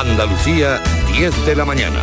[0.00, 0.80] Andalucía,
[1.12, 2.00] 10 de la mañana.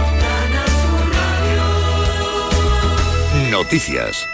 [3.50, 4.28] Noticias.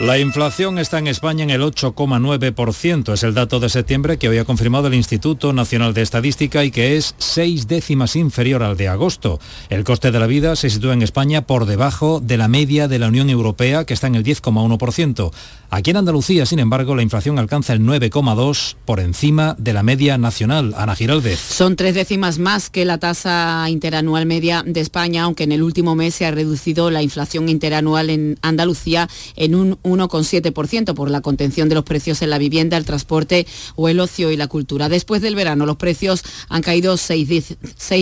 [0.00, 3.12] La inflación está en España en el 8,9%.
[3.12, 6.70] Es el dato de septiembre que hoy ha confirmado el Instituto Nacional de Estadística y
[6.70, 9.38] que es seis décimas inferior al de agosto.
[9.68, 12.98] El coste de la vida se sitúa en España por debajo de la media de
[12.98, 15.30] la Unión Europea, que está en el 10,1%.
[15.72, 20.18] Aquí en Andalucía, sin embargo, la inflación alcanza el 9,2% por encima de la media
[20.18, 20.74] nacional.
[20.76, 21.38] Ana Giraldez.
[21.38, 25.94] Son tres décimas más que la tasa interanual media de España, aunque en el último
[25.94, 31.68] mes se ha reducido la inflación interanual en Andalucía en un 1,7% por la contención
[31.68, 34.88] de los precios en la vivienda, el transporte o el ocio y la cultura.
[34.88, 37.28] Después del verano los precios han caído seis,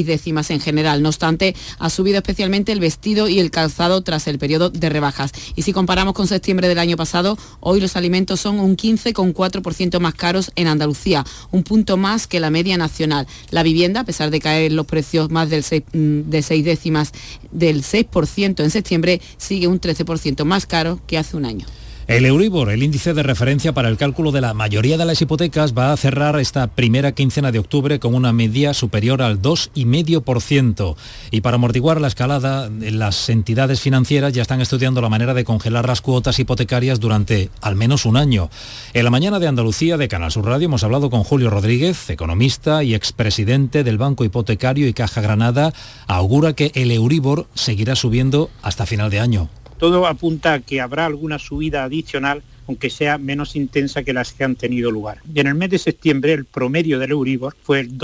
[0.07, 1.03] décimas en general.
[1.03, 5.33] No obstante, ha subido especialmente el vestido y el calzado tras el periodo de rebajas.
[5.55, 10.15] Y si comparamos con septiembre del año pasado, Hoy los alimentos son un 15,4% más
[10.15, 13.27] caros en Andalucía, un punto más que la media nacional.
[13.51, 17.13] La vivienda, a pesar de caer los precios más del mm, de 6 décimas
[17.51, 21.67] del 6% en septiembre, sigue un 13% más caro que hace un año.
[22.09, 25.75] El Euribor, el índice de referencia para el cálculo de la mayoría de las hipotecas,
[25.77, 30.97] va a cerrar esta primera quincena de octubre con una media superior al 2,5%.
[31.31, 35.87] Y para amortiguar la escalada, las entidades financieras ya están estudiando la manera de congelar
[35.87, 38.49] las cuotas hipotecarias durante al menos un año.
[38.95, 42.83] En la mañana de Andalucía de Canal Sur Radio hemos hablado con Julio Rodríguez, economista
[42.83, 45.75] y expresidente del Banco Hipotecario y Caja Granada,
[46.07, 49.51] augura que el Euribor seguirá subiendo hasta final de año.
[49.79, 54.45] Todo apunta a que habrá alguna subida adicional aunque sea menos intensa que las que
[54.45, 55.19] han tenido lugar.
[55.33, 57.97] Y en el mes de septiembre el promedio del Euribor fue el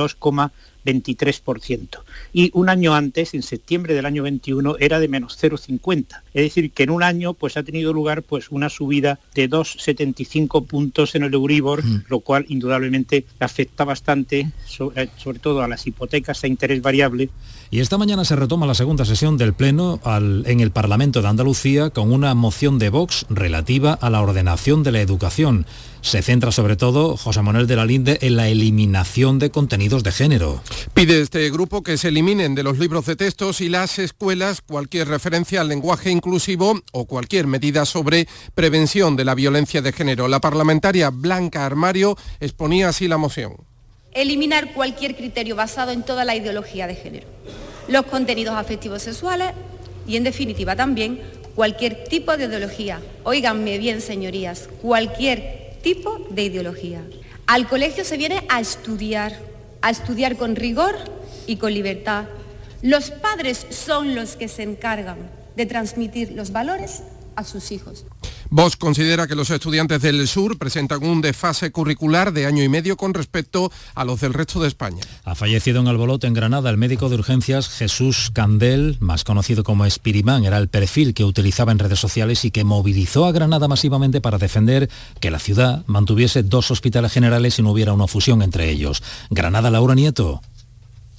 [0.85, 2.01] 2,23%.
[2.33, 6.23] Y un año antes, en septiembre del año 21, era de menos 0,50.
[6.35, 10.67] Es decir, que en un año pues, ha tenido lugar pues, una subida de 2,75
[10.67, 12.05] puntos en el Euribor, mm.
[12.09, 14.51] lo cual indudablemente afecta bastante,
[14.97, 17.31] eh, sobre todo a las hipotecas a interés variable
[17.75, 21.91] y esta mañana se retoma la segunda sesión del Pleno en el Parlamento de Andalucía
[21.91, 25.67] con una moción de Vox relativa a la ordenación de la educación.
[26.05, 30.13] Se centra sobre todo José Manuel de la Linde en la eliminación de contenidos de
[30.13, 30.63] género.
[30.93, 35.09] Pide este grupo que se eliminen de los libros de textos y las escuelas cualquier
[35.09, 40.29] referencia al lenguaje inclusivo o cualquier medida sobre prevención de la violencia de género.
[40.29, 43.55] La parlamentaria Blanca Armario exponía así la moción
[44.13, 47.27] eliminar cualquier criterio basado en toda la ideología de género,
[47.89, 49.53] los contenidos afectivos sexuales
[50.07, 51.21] y, en definitiva, también
[51.57, 53.01] cualquier tipo de ideología.
[53.25, 57.03] Óiganme bien, señorías, cualquier tipo de ideología.
[57.47, 59.39] Al colegio se viene a estudiar,
[59.83, 60.97] a estudiar con rigor
[61.47, 62.25] y con libertad.
[62.83, 65.19] Los padres son los que se encargan
[65.55, 67.05] de transmitir los valores
[67.37, 68.05] a sus hijos.
[68.51, 72.97] Vos considera que los estudiantes del sur presentan un desfase curricular de año y medio
[72.97, 75.03] con respecto a los del resto de España.
[75.25, 79.87] Ha fallecido en Albolote, en Granada, el médico de urgencias Jesús Candel, más conocido como
[79.87, 80.45] Espirimán.
[80.45, 84.39] Era el perfil que utilizaba en redes sociales y que movilizó a Granada masivamente para
[84.39, 84.89] defender
[85.21, 89.03] que la ciudad mantuviese dos hospitales generales y no hubiera una fusión entre ellos.
[89.31, 90.41] Granada, Laura Nieto.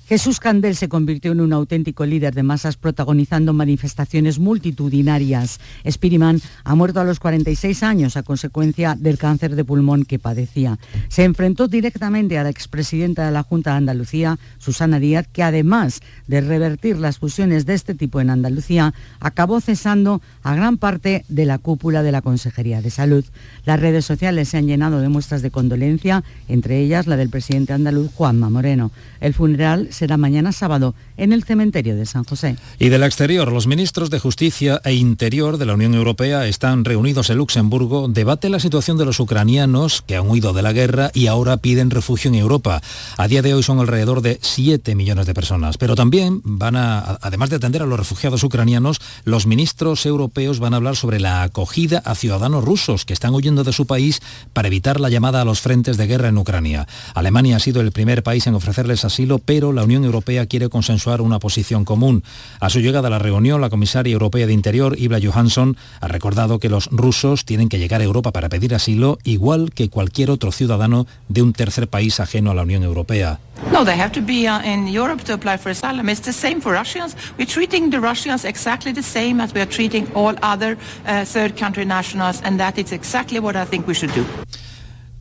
[0.08, 5.60] Jesús Candel se convirtió en un auténtico líder de masas protagonizando manifestaciones multitudinarias.
[5.90, 10.78] Spiriman ha muerto a los 46 años a consecuencia del cáncer de pulmón que padecía.
[11.08, 16.02] Se enfrentó directamente a la expresidenta de la Junta de Andalucía, Susana Díaz, que además
[16.28, 21.46] de revertir las fusiones de este tipo en Andalucía, acabó cesando a gran parte de
[21.46, 23.26] la cúpula de la Consejería de Salud.
[23.66, 27.74] Las redes sociales se han llenado de muestras de condolencia, entre ellas la del presidente
[27.74, 28.92] andaluz Juanma Moreno.
[29.20, 32.58] El funeral será mañana sábado en el cementerio de San José.
[32.80, 37.30] Y del exterior, los ministros de Justicia e Interior de la Unión Europea están reunidos
[37.30, 41.28] en Luxemburgo, debaten la situación de los ucranianos que han huido de la guerra y
[41.28, 42.82] ahora piden refugio en Europa.
[43.18, 47.00] A día de hoy son alrededor de 7 millones de personas, pero también van a,
[47.22, 51.44] además de atender a los refugiados ucranianos, los ministros europeos van a hablar sobre la
[51.44, 54.22] acogida a ciudadanos rusos que están huyendo de su país
[54.54, 56.88] para evitar la llamada a los frentes de guerra en Ucrania.
[57.14, 61.22] Alemania ha sido el primer país en ofrecerles asilo, pero la Unión Europea quiere consensuar
[61.22, 62.24] una posición común.
[62.60, 66.60] A su llegada a la reunión, la comisaria europea de Interior, Ibla Johansson, ha recordado
[66.60, 70.52] que los rusos tienen que llegar a Europa para pedir asilo, igual que cualquier otro
[70.52, 73.40] ciudadano de un tercer país ajeno a la Unión Europea.
[73.72, 76.10] No, they have to be uh, in Europe to apply for asylum.
[76.10, 77.16] It's the same for Russians.
[77.38, 81.56] We're treating the Russians exactly the same as we are treating all other uh, third
[81.58, 84.26] country nationals, and that is exactly what I think we should do.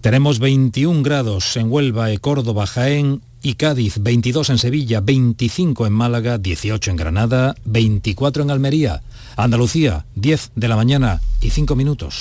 [0.00, 5.92] Tenemos 21 grados en Huelva y Córdoba, Jaén y Cádiz, 22 en Sevilla, 25 en
[5.92, 9.02] Málaga, 18 en Granada, 24 en Almería.
[9.36, 12.14] Andalucía, 10 de la mañana y 5 minutos.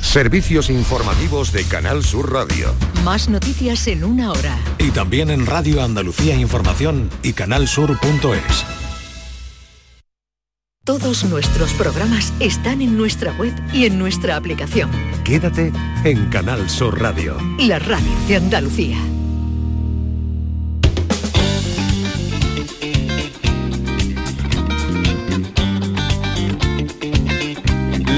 [0.00, 2.72] Servicios informativos de Canal Sur Radio.
[3.04, 4.56] Más noticias en una hora.
[4.78, 8.64] Y también en Radio Andalucía Información y canalsur.es.
[10.84, 14.90] Todos nuestros programas están en nuestra web y en nuestra aplicación.
[15.24, 15.72] Quédate
[16.04, 17.36] en Canal Sur Radio.
[17.58, 18.96] La radio de Andalucía.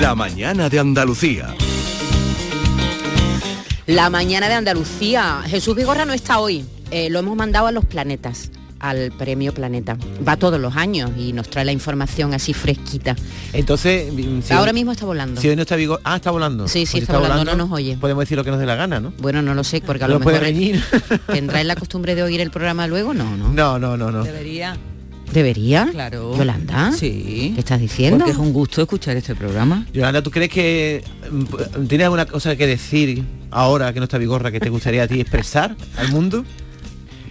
[0.02, 1.54] La mañana de Andalucía.
[3.86, 5.42] La mañana de Andalucía.
[5.46, 6.64] Jesús Vigorra no está hoy.
[6.90, 8.50] Eh, lo hemos mandado a los planetas
[8.80, 9.96] al premio Planeta.
[10.26, 13.14] Va todos los años y nos trae la información así fresquita.
[13.52, 14.12] Entonces,
[14.44, 15.40] si Ahora hoy- mismo está volando.
[15.40, 16.00] Si hoy no está Vigor...
[16.02, 16.66] Ah, está volando.
[16.66, 17.96] Sí, sí, Pues si está volando, no nos oye.
[17.96, 19.12] Podemos decir lo que nos dé la gana, ¿no?
[19.20, 20.82] Bueno, no lo sé, porque a lo puede mejor reñir.
[21.28, 23.50] tendrá la costumbre de oír el programa luego, no, ¿no?
[23.50, 24.24] No, no, no, no.
[24.24, 24.76] Debería.
[25.32, 25.88] ¿Debería?
[25.90, 26.36] Claro.
[26.36, 26.92] ¿Yolanda?
[26.92, 27.52] Sí.
[27.54, 28.18] ¿Qué estás diciendo?
[28.18, 29.86] Porque es un gusto escuchar este programa.
[29.92, 34.50] Yolanda, ¿tú crees que mm, tienes alguna cosa que decir ahora que no está Vigorra
[34.50, 36.44] que te gustaría a ti expresar al mundo?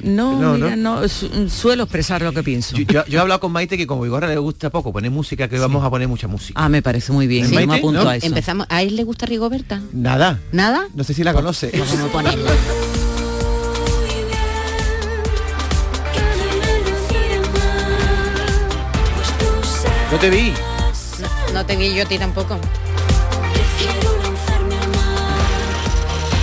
[0.04, 1.02] No, No, mira, ¿no?
[1.02, 2.76] no, su- suelo expresar lo que pienso.
[2.76, 5.48] Yo, yo- yo he hablado con Maite que como Vigorra le gusta poco poner música,
[5.48, 6.60] que hoy vamos a poner mucha música.
[6.60, 7.46] Ah, me parece muy bien.
[7.46, 7.54] ¿Sí?
[7.54, 8.10] Yo me Maite, apunto ¿no?
[8.10, 8.26] a eso.
[8.26, 8.66] Empezamos.
[8.72, 9.80] ¿A él le gusta Rigoberta?
[9.94, 10.40] Nada.
[10.52, 10.88] ¿Nada?
[10.96, 11.68] No sé si la conoce.
[11.68, 12.32] Pues vamos a
[20.12, 20.54] No te vi.
[21.20, 22.60] No, no te vi yo a ti tampoco.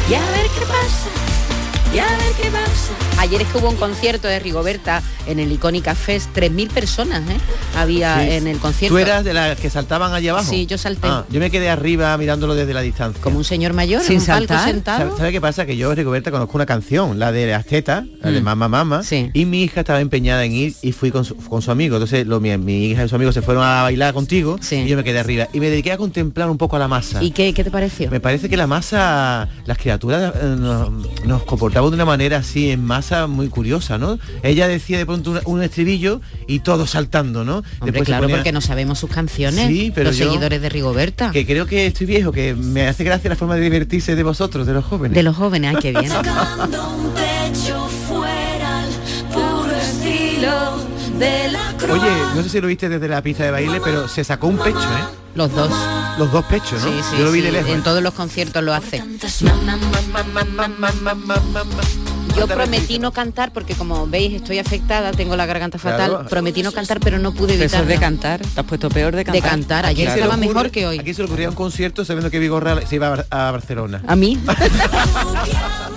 [0.09, 1.18] Y a ver qué pasa.
[1.95, 2.93] Y a ver qué pasa.
[3.19, 6.29] Ayer es que hubo un concierto de Rigoberta en el Icónica Fest.
[6.37, 7.37] 3.000 personas ¿eh?
[7.77, 8.31] había Sí.
[8.33, 8.95] en el concierto.
[8.95, 10.49] ¿Tú eras de las que saltaban allá abajo?
[10.49, 11.09] Sí, yo salté.
[11.11, 13.21] Ah, yo me quedé arriba mirándolo desde la distancia.
[13.23, 14.69] Como un señor mayor Sin en un palco saltar.
[14.71, 14.99] sentado.
[15.09, 15.67] ¿Sabe, sabe qué pasa?
[15.67, 18.45] Que yo, Rigoberta, conozco una canción, la de las tetas, la de Mm.
[18.45, 19.31] Mamá Mamá, Sí.
[19.33, 21.97] y mi hija estaba empeñada en ir y fui con su, con su amigo.
[21.97, 24.77] Entonces lo- mi, mi hija y su amigo se fueron a bailar contigo Sí.
[24.77, 25.49] y yo me quedé arriba.
[25.53, 27.23] Y me dediqué a contemplar un poco a la masa.
[27.25, 28.11] ¿Y qué, qué te pareció?
[28.11, 30.91] Me parece que la masa, las criaturas eh, nos,
[31.27, 34.19] nos comportamos de una manera así en masa muy curiosa, ¿no?
[34.43, 37.57] Ella decía de pronto un, un estribillo y todos saltando, ¿no?
[37.59, 39.67] Hombre, Después claro, ponía- porque no sabemos sus canciones.
[39.69, 41.31] Sí, pero los yo- seguidores de Rigoberta.
[41.31, 44.67] que creo que estoy viejo, que me hace gracia la forma de divertirse de vosotros,
[44.67, 45.15] de los jóvenes.
[45.15, 46.13] De los jóvenes, ay, qué bien.
[51.19, 54.59] Oye, no sé si lo viste desde la pista de baile, pero se sacó un
[54.59, 55.05] pecho, ¿eh?
[55.35, 55.71] Los dos.
[56.19, 56.89] Los dos pechos, ¿no?
[56.91, 57.71] Sí, sí, Yo lo vi sí, de lejos.
[57.71, 59.03] En todos los conciertos lo hace.
[62.37, 66.11] Yo prometí no cantar porque como veis estoy afectada, tengo la garganta fatal.
[66.11, 66.29] Claro.
[66.29, 68.41] Prometí no cantar, pero no pude evitar de cantar.
[68.41, 69.51] Te has puesto peor de de cantar.
[69.51, 69.87] cantar.
[69.87, 70.99] Ayer ¿Quién se le estaba ocurre- mejor que hoy.
[70.99, 73.51] ¿A quién se le ocurría un concierto sabiendo que Vigorra se iba a Bar- a
[73.51, 74.03] Barcelona?
[74.07, 74.39] A mí.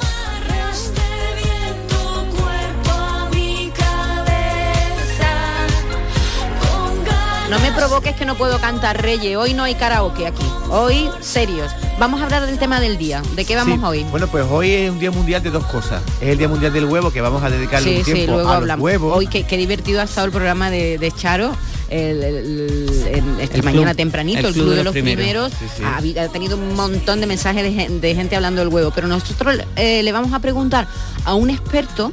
[7.51, 9.35] No me provoques que no puedo cantar, Reyes.
[9.35, 10.45] Hoy no hay karaoke aquí.
[10.69, 11.69] Hoy, serios.
[11.99, 13.21] Vamos a hablar del tema del día.
[13.35, 14.03] ¿De qué vamos Sí, hoy?
[14.05, 16.01] Bueno, pues hoy es un día mundial de dos cosas.
[16.21, 18.47] Es el día mundial del huevo que vamos a dedicarle Sí, un sí, tiempo luego
[18.49, 18.83] a los hablamos.
[18.85, 19.17] huevos.
[19.17, 21.51] Hoy qué, qué divertido ha estado el programa de, de Charo.
[21.89, 25.51] El, el- el- esta mañana tempranito, el, club, de los primeros.
[25.85, 27.65] Ha, tenido un montón de mensajes
[28.01, 30.87] de gente hablando del huevo, pero nosotros eh, le vamos a preguntar
[31.25, 32.09] a un experto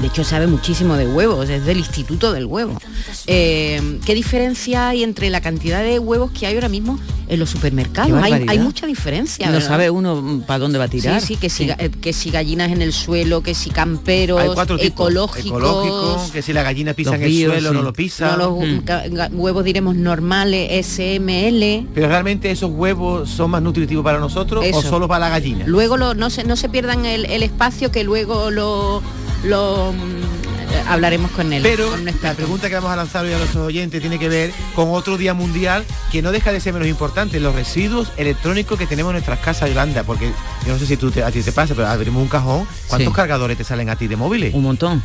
[0.00, 2.78] de hecho sabe muchísimo de huevos, es del Instituto del Huevo.
[3.26, 6.98] Eh, ¿Qué diferencia hay entre la cantidad de huevos que hay ahora mismo
[7.28, 8.20] en los supermercados?
[8.22, 9.46] Hay, mucha diferencia.
[9.46, 9.68] No ¿verdad?
[9.68, 11.20] sabe uno para dónde va a tirar.
[11.20, 14.40] Sí, sí, que si, ga- eh, que si gallinas en el suelo, que si camperos,
[14.40, 14.92] Hay cuatro tipos.
[15.08, 17.74] ecológicos, Ecológico, que si la gallina pisa en el bios, suelo, sí.
[17.76, 18.36] no lo pisa.
[18.36, 19.38] no los Mm.
[19.40, 21.86] huevos diremos normales, SML.
[21.94, 24.78] Pero realmente esos huevos son más nutritivos para nosotros Eso.
[24.78, 25.64] o solo para la gallina.
[25.66, 29.02] Luego lo- no, se, no se pierdan el, el espacio que luego lo,
[29.44, 31.62] lo mm, hablaremos con él.
[31.62, 34.52] Pero con la pregunta que vamos a lanzar hoy a nuestros oyentes tiene que ver
[34.74, 38.86] con otro día mundial que no deja de ser menos importante, los residuos electrónicos que
[38.86, 40.30] tenemos en nuestras casas, Yolanda, porque
[40.66, 43.08] yo no sé si tú te- a ti te pasa, pero abrimos un cajón, ¿cuántos
[43.12, 43.14] Sí.
[43.16, 44.54] cargadores te salen a ti de móviles?
[44.54, 45.02] Un montón.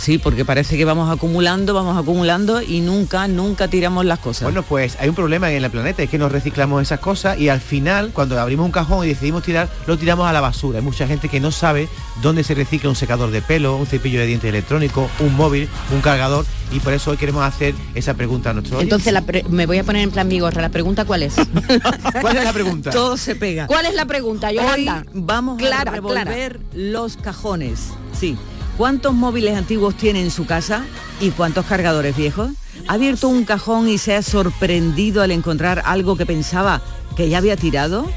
[0.00, 4.44] Sí, porque parece que vamos acumulando, vamos acumulando y nunca, nunca tiramos las cosas.
[4.44, 7.50] Bueno, pues hay un problema en el planeta, es que nos reciclamos esas cosas y
[7.50, 10.78] al final, cuando abrimos un cajón y decidimos tirar, lo tiramos a la basura.
[10.78, 11.88] Hay mucha gente que no sabe
[12.22, 16.00] dónde se recicla un secador de pelo, un cepillo de dientes electrónico, un móvil, un
[16.00, 19.66] cargador y por eso hoy queremos hacer esa pregunta a nuestros Entonces la pre- me
[19.66, 20.62] voy a poner en plan bigorra.
[20.62, 21.34] La pregunta cuál es.
[22.20, 22.90] ¿Cuál es la pregunta?
[22.90, 23.66] Todo se pega.
[23.66, 25.04] ¿Cuál es la pregunta, Hoy Yolanda?
[25.12, 27.88] vamos Clara, a revolver los cajones.
[28.18, 28.36] Sí.
[28.80, 30.86] ¿Cuántos móviles antiguos tiene en su casa
[31.20, 32.48] y cuántos cargadores viejos?
[32.88, 36.80] ¿Ha abierto un cajón y se ha sorprendido al encontrar algo que pensaba
[37.14, 38.10] que ya había tirado?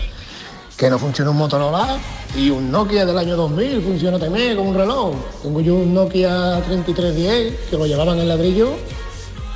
[0.77, 1.97] que no funciona un Motorola
[2.35, 5.15] y un Nokia del año 2000 funciona también como un reloj.
[5.41, 8.73] Tengo yo un Nokia 3310 que lo llevaban en ladrillo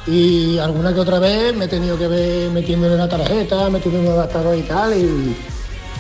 [0.07, 4.15] y alguna que otra vez me he tenido que ver metiéndole la tarjeta, metiéndole un
[4.15, 5.37] adaptador y tal y,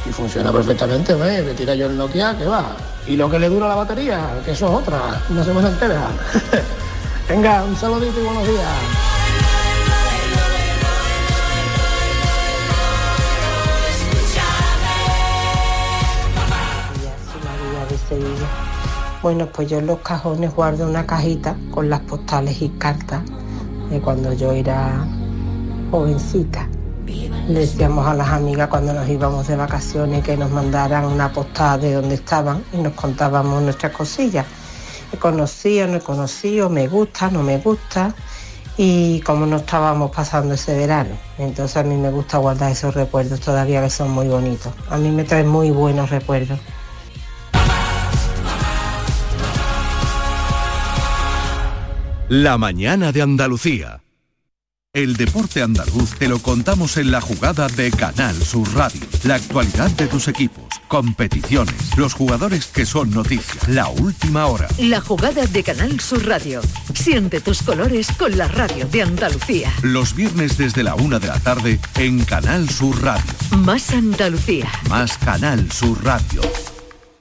[0.08, 1.44] y funciona perfectamente, ¿ves?
[1.44, 2.76] me tira yo el Nokia, que va.
[3.08, 6.11] Y lo que le dura la batería, que eso es otra, una semana entera.
[7.28, 9.15] Venga, un saludito y buenos días.
[19.26, 23.23] Bueno, pues yo en los cajones guardo una cajita con las postales y cartas
[23.90, 25.04] de cuando yo era
[25.90, 26.68] jovencita.
[27.49, 31.80] Le decíamos a las amigas cuando nos íbamos de vacaciones que nos mandaran una postal
[31.80, 34.47] de donde estaban y nos contábamos nuestras cosillas.
[35.12, 35.18] He
[35.88, 38.14] no he conocido, me gusta, no me gusta
[38.76, 41.16] y cómo nos estábamos pasando ese verano.
[41.37, 44.73] Entonces a mí me gusta guardar esos recuerdos todavía que son muy bonitos.
[44.88, 46.61] A mí me traen muy buenos recuerdos.
[52.28, 54.02] La mañana de Andalucía.
[54.92, 59.00] El deporte andaluz te lo contamos en la jugada de Canal Sur Radio.
[59.23, 64.66] La actualidad de tus equipos, competiciones, los jugadores que son noticia, la última hora.
[64.78, 66.62] La jugada de Canal Sur Radio.
[66.95, 69.73] Siente tus colores con la radio de Andalucía.
[69.83, 73.33] Los viernes desde la una de la tarde en Canal Sur Radio.
[73.59, 74.68] Más Andalucía.
[74.88, 76.40] Más Canal Sur Radio.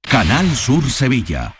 [0.00, 1.59] Canal Sur Sevilla.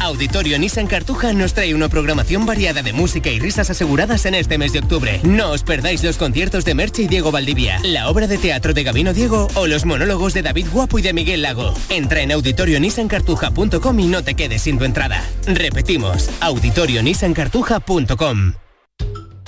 [0.11, 4.57] Auditorio Nissan Cartuja nos trae una programación variada de música y risas aseguradas en este
[4.57, 5.21] mes de octubre.
[5.23, 8.83] No os perdáis los conciertos de Merche y Diego Valdivia, la obra de teatro de
[8.83, 11.73] Gabino Diego o los monólogos de David Guapo y de Miguel Lago.
[11.89, 15.23] Entra en auditorionissancartuja.com y no te quedes sin tu entrada.
[15.47, 18.55] Repetimos, auditorionissancartuja.com.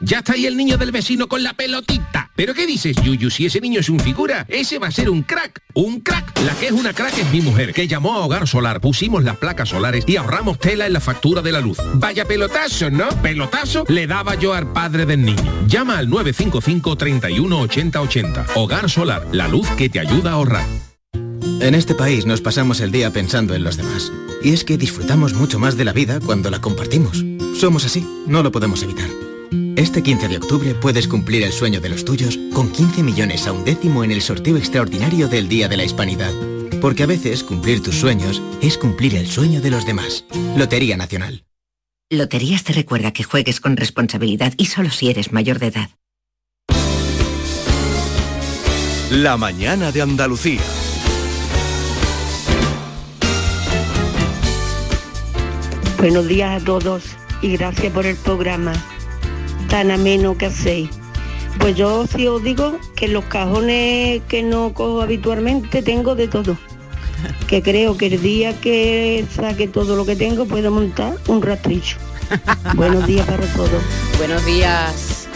[0.00, 2.30] Ya está ahí el niño del vecino con la pelotita.
[2.34, 3.30] ¿Pero qué dices, Yuyu?
[3.30, 5.62] Si ese niño es un figura, ese va a ser un crack.
[5.74, 6.40] ¡Un crack!
[6.40, 9.36] La que es una crack es mi mujer, que llamó a Hogar Solar, pusimos las
[9.36, 11.78] placas solares y ahorramos tela en la factura de la luz.
[11.94, 13.08] Vaya pelotazo, ¿no?
[13.22, 15.66] Pelotazo le daba yo al padre del niño.
[15.68, 18.46] Llama al 955 31 80 80.
[18.56, 20.66] Hogar Solar, la luz que te ayuda a ahorrar.
[21.60, 24.10] En este país nos pasamos el día pensando en los demás.
[24.42, 27.24] Y es que disfrutamos mucho más de la vida cuando la compartimos.
[27.56, 29.29] Somos así, no lo podemos evitar.
[29.74, 33.52] Este 15 de octubre puedes cumplir el sueño de los tuyos con 15 millones a
[33.52, 36.32] un décimo en el sorteo extraordinario del Día de la Hispanidad.
[36.80, 40.24] Porque a veces cumplir tus sueños es cumplir el sueño de los demás.
[40.56, 41.44] Lotería Nacional.
[42.10, 45.90] Loterías te recuerda que juegues con responsabilidad y solo si eres mayor de edad.
[49.10, 50.60] La mañana de Andalucía.
[55.98, 57.02] Buenos días a todos
[57.42, 58.72] y gracias por el programa
[59.70, 60.90] tan ameno que hacéis.
[61.58, 66.58] Pues yo sí os digo que los cajones que no cojo habitualmente tengo de todo.
[67.48, 71.96] Que creo que el día que saque todo lo que tengo puedo montar un rastrillo.
[72.74, 73.82] Buenos días para todos.
[74.16, 75.28] Buenos días.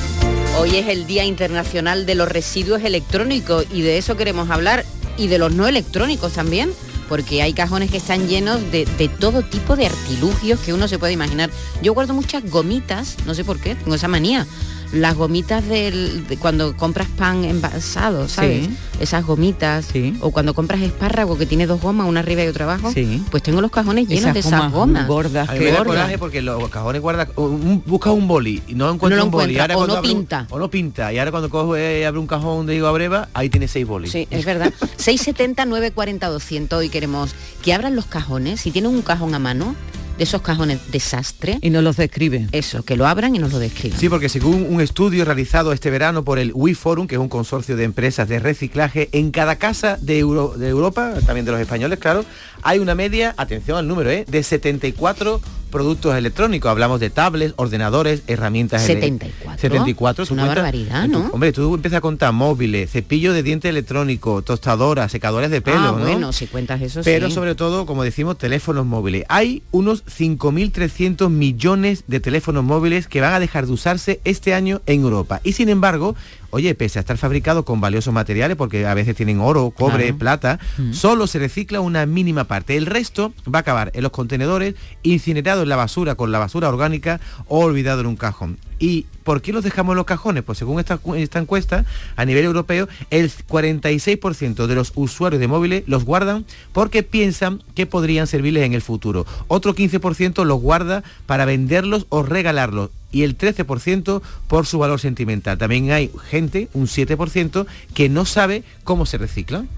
[0.59, 4.87] Hoy es el Día Internacional de los Residuos Electrónicos y de eso queremos hablar
[5.19, 6.71] y de los no electrónicos también
[7.09, 10.99] porque hay cajones que están llenos de, de, todo tipo de artilugios que uno se
[10.99, 11.51] puede imaginar.
[11.83, 14.47] Yo guardo muchas gomitas, no sé por qué, tengo esa manía.
[14.95, 18.67] Las gomitas del, de cuando compras pan envasado, ¿sabes?
[18.67, 18.77] Sí.
[19.01, 19.87] Esas gomitas.
[19.93, 20.17] Sí.
[20.21, 22.93] O cuando compras espárrago que tiene dos gomas, una arriba y otra abajo.
[22.93, 23.23] Sí.
[23.31, 25.85] Pues tengo los cajones llenos Esas de esas gomas gordas da gordas.
[25.85, 29.31] coraje porque los cajones guarda un, busca un boli y no encuentra No lo un
[29.33, 29.55] boli.
[29.55, 30.47] encuentra, o no pinta.
[30.51, 31.13] o no pinta.
[31.13, 34.13] Y ahora cuando cojo y abre un cajón de Igo Breva, ahí tiene seis bolis.
[34.13, 34.73] Sí, es verdad.
[34.97, 38.61] 670 940 200 hoy queremos que abran los cajones.
[38.61, 39.75] Si tienen un cajón a mano,
[40.17, 41.59] de esos cajones desastre.
[41.61, 42.47] Y nos los describe.
[42.53, 43.99] Eso, que lo abran y nos lo describan.
[43.99, 47.77] Sí, porque según un estudio realizado este verano por el WeForum, que es un consorcio
[47.77, 51.99] de empresas de reciclaje, en cada casa de, Euro- de Europa, también de los españoles,
[51.99, 52.25] claro,
[52.63, 54.25] hay una media, atención al número, ¿eh?
[54.29, 55.41] de 74
[55.75, 56.71] productos electrónicos.
[56.71, 58.89] Hablamos de tablets, ordenadores, herramientas.
[58.89, 59.61] ele- 74.
[59.61, 60.25] 74.
[60.25, 61.31] Es una cuentas- barbaridad, tú- ¿no?
[61.33, 65.97] hombre, tú empiezas a contar móviles, cepillo de diente electrónico, tostadoras, secadores de pelo, ah,
[65.99, 66.05] ¿no?
[66.07, 67.35] bueno, si cuentas eso Pero sí.
[67.35, 69.25] sobre todo, como decimos, teléfonos móviles.
[69.29, 74.81] Hay unos 5.300 millones de teléfonos móviles que van a dejar de usarse este año
[74.87, 75.41] en Europa.
[75.43, 76.15] Y sin embargo,
[76.55, 80.19] oye, pese a estar fabricados con valiosos materiales, porque a veces tienen oro, cobre, Claro.
[80.19, 80.93] plata, Mm.
[80.93, 82.77] solo se recicla una mínima parte.
[82.77, 86.69] El resto va a acabar en los contenedores, incinerado en la basura con la basura
[86.69, 88.59] orgánica o olvidado en un cajón.
[88.79, 90.43] ¿Y por qué los dejamos en los cajones?
[90.43, 91.85] Pues según esta, cu- esta encuesta,
[92.17, 97.87] a nivel europeo, el 46% de los usuarios de móviles los guardan porque piensan que
[97.87, 99.27] podrían servirles en el futuro.
[99.49, 105.57] Otro 15% los guarda para venderlos o regalarlos y el 13% por su valor sentimental.
[105.57, 109.69] También hay gente, un 7%, que no sabe cómo se reciclan.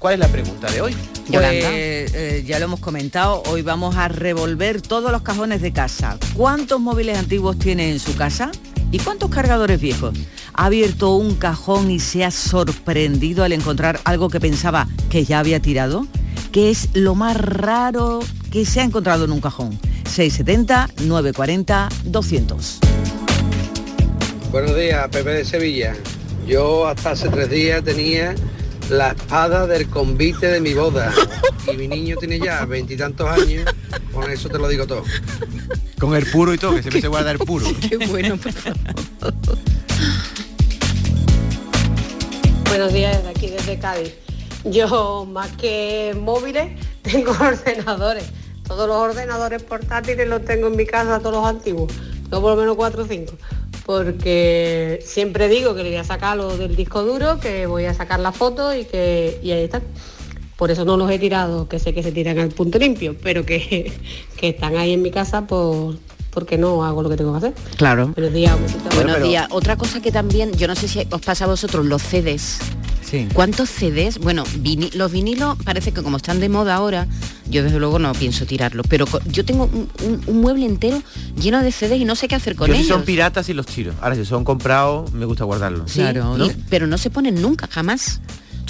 [0.00, 0.96] ¿Cuál es la pregunta de hoy?
[1.30, 6.16] Pues eh, ya lo hemos comentado, hoy vamos a revolver todos los cajones de casa.
[6.34, 8.50] ¿Cuántos móviles antiguos tiene en su casa?
[8.90, 10.14] ¿Y cuántos cargadores viejos?
[10.54, 15.38] ¿Ha abierto un cajón y se ha sorprendido al encontrar algo que pensaba que ya
[15.38, 16.06] había tirado?
[16.50, 19.78] ¿Qué es lo más raro que se ha encontrado en un cajón?
[20.06, 22.78] 670 940 200.
[24.50, 25.94] Buenos días, Pepe de Sevilla.
[26.46, 28.34] Yo hasta hace tres días tenía
[28.90, 31.12] la espada del convite de mi boda.
[31.72, 33.64] Y mi niño tiene ya veintitantos años.
[34.12, 35.04] Con eso te lo digo todo.
[35.98, 37.66] Con el puro y todo, que siempre se guarda el puro.
[37.88, 38.78] Qué bueno, por favor.
[42.68, 44.12] Buenos días desde aquí, desde Cádiz.
[44.64, 48.24] Yo más que móviles tengo ordenadores.
[48.66, 51.92] Todos los ordenadores portátiles los tengo en mi casa, todos los antiguos.
[52.24, 53.34] Tengo por lo menos cuatro o cinco.
[53.86, 57.94] Porque siempre digo que le voy a sacar lo del disco duro, que voy a
[57.94, 59.82] sacar la foto y que y ahí están.
[60.56, 63.46] Por eso no los he tirado, que sé que se tiran al punto limpio, pero
[63.46, 63.92] que,
[64.36, 65.96] que están ahí en mi casa por,
[66.30, 67.54] porque no hago lo que tengo que hacer.
[67.76, 68.08] Claro.
[68.14, 68.56] Buenos días.
[68.94, 69.48] Buenos días.
[69.50, 72.58] Otra cosa que también, yo no sé si os pasa a vosotros, los CDs.
[73.10, 73.26] Sí.
[73.32, 74.18] ¿Cuántos CDs?
[74.18, 77.08] Bueno, vini- los vinilos parece que como están de moda ahora,
[77.50, 81.02] yo desde luego no pienso tirarlos, pero yo tengo un, un- un mueble entero
[81.40, 82.94] lleno de CDs y no sé qué hacer con Yo si ellos.
[82.96, 83.92] son piratas y los tiro.
[84.00, 85.90] Ahora si son comprados, me gusta guardarlos.
[85.90, 86.00] Sí,
[86.46, 88.20] y- pero no se ponen nunca, jamás.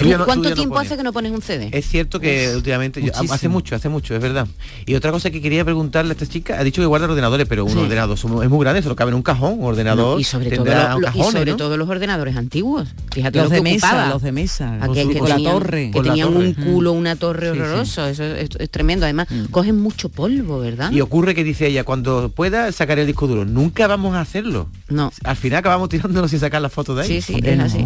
[0.01, 1.69] Tú ya no- tú ¿Cuánto ya tiempo hace que no pones un CD?
[1.71, 4.47] Es cierto que últimamente, yo- hace mucho, hace mucho, es verdad.
[4.85, 7.65] Y otra cosa que quería preguntarle a esta chica, ha dicho que guarda ordenadores, pero
[7.65, 7.77] un Sí.
[7.77, 10.15] ordenador es muy grande, solo cabe en un cajón, un ordenador.
[10.15, 11.57] No, y sobre todo, lo- y sobre ¿no?
[11.57, 12.89] todo los ordenadores antiguos.
[13.13, 14.09] Fíjate Los lo que de mesa, ocupaba.
[14.09, 15.85] los de mesa, Aquel que con la tenían- torre.
[15.87, 16.47] Que Con la tenían torre.
[16.47, 17.59] un culo, una torre Sí, sí.
[17.61, 18.07] horroroso.
[18.07, 19.05] Eso es, es tremendo.
[19.05, 20.91] Además, cogen mucho polvo, ¿verdad?
[20.91, 24.67] Y ocurre que dice ella, cuando pueda sacar el disco duro, nunca vamos a hacerlo.
[24.89, 25.11] No.
[25.23, 27.07] Al final acabamos tirándolo sin sacar las fotos de ahí.
[27.07, 27.83] Sí, sí, es así.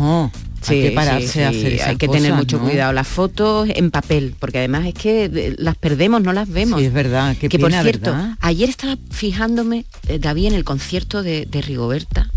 [0.68, 2.66] hay que pararse a hacer que tener mucho ¿no?
[2.66, 2.94] cuidado.
[2.94, 6.80] Las fotos en papel, porque además es que eh, las perdemos, no las vemos.
[6.80, 8.38] Sí, es verdad, qué que por cierto, ¿verdad?
[8.42, 12.30] ayer estaba fijándome, eh, David, en el concierto de, de Rigoberta,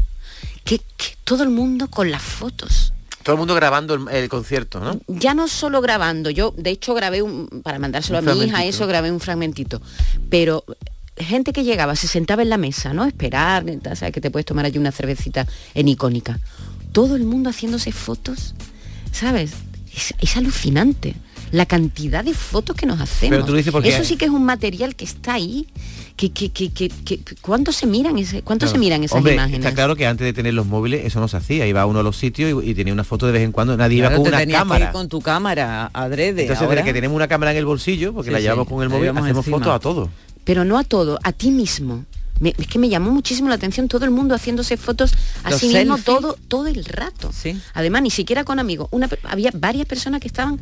[0.64, 2.92] que, que todo el mundo con las fotos.
[3.22, 4.98] Todo el mundo grabando el, el concierto, ¿no?
[5.06, 8.64] Ya no solo grabando, yo de hecho grabé un, para mandárselo Un a mi hija,
[8.64, 9.82] eso grabé un fragmentito,
[10.30, 10.64] pero
[11.18, 13.04] gente que llegaba, se sentaba en la mesa, ¿no?
[13.04, 16.38] Esperar, sabes que te puedes tomar allí una cervecita en icónica.
[16.92, 18.54] Todo el mundo haciéndose fotos,
[19.12, 19.52] ¿sabes?
[19.94, 21.14] Es, es alucinante
[21.50, 23.30] la cantidad de fotos que nos hacemos.
[23.30, 25.66] Pero tú dices porque- Eso sí que es un material que está ahí.
[26.16, 29.60] Que, que, que, que, que- ¿Cuánto se miran ese, cuánto se miran esas Hombre, imágenes?
[29.60, 31.64] Está claro que antes de tener los móviles eso no se hacía.
[31.66, 33.76] Iba uno a los sitios y, y tenía una foto de vez en cuando.
[33.76, 34.92] Nadie Claro, iba te con una tenías que ir cámara.
[34.92, 36.42] con tu cámara adrede.
[36.42, 36.74] Entonces, ahora.
[36.76, 38.88] desde que tenemos una cámara en el bolsillo, porque Sí, la sí, llevamos con el
[38.88, 39.58] móvil, hacemos encima.
[39.58, 40.10] fotos a todo.
[40.44, 42.04] pero no a todo, a ti mismo.
[42.40, 45.12] Me- es que me llamó muchísimo la atención todo el mundo haciéndose fotos
[45.44, 47.30] a Los sí mismo todo todo el rato.
[47.74, 48.88] Además, ni siquiera con amigos.
[48.90, 50.58] Una, había varias personas que estaban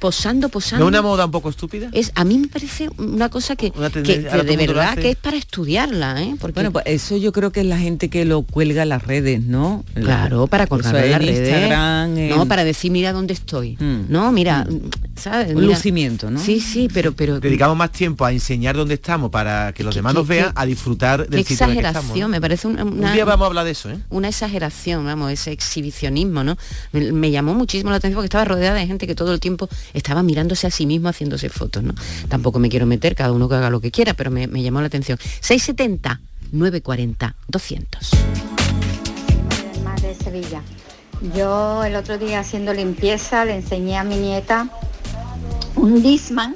[0.00, 0.84] posando, posando.
[0.84, 1.88] ¿No es una moda un poco estúpida?
[1.92, 5.36] Es, a mí me parece una cosa que, Una que- de verdad que es para
[5.36, 6.36] estudiarla, ¿eh?
[6.40, 9.02] Porque Bueno, pues eso yo creo que es la gente que lo cuelga en las
[9.02, 9.84] redes, ¿no?
[9.94, 11.48] Claro, para colgarlo en las redes.
[11.48, 13.76] Instagram, en- No, para decir, mira dónde estoy.
[14.08, 14.66] No, mira,
[15.16, 15.48] ¿sabes?
[15.54, 15.74] Un Mira.
[15.74, 16.40] lucimiento, ¿no?
[16.40, 17.12] Sí, sí, pero...
[17.12, 20.64] pero Dedicamos más tiempo a enseñar dónde estamos para que los demás nos vean, a
[20.66, 22.18] disfrutar del sitio en el que exageración, estamos.
[22.18, 22.28] ¿no?
[22.28, 23.98] me parece una, una- Un día vamos a hablar de eso, ¿eh?
[24.10, 26.56] una exageración, vamos, ese exhibicionismo, ¿no?
[26.92, 29.57] Me, me llamó muchísimo la atención porque estaba rodeada de gente que todo el tiempo
[29.94, 31.94] estaba mirándose a sí mismo haciéndose fotos, ¿no?
[32.28, 34.80] Tampoco me quiero meter, cada uno que haga lo que quiera, pero me, me llamó
[34.80, 35.18] la atención.
[35.40, 36.20] 670
[36.52, 38.10] 940 200.
[39.84, 40.62] más de Sevilla.
[41.34, 44.68] Yo el otro día haciendo limpieza le enseñé a mi nieta
[45.74, 46.54] un Disman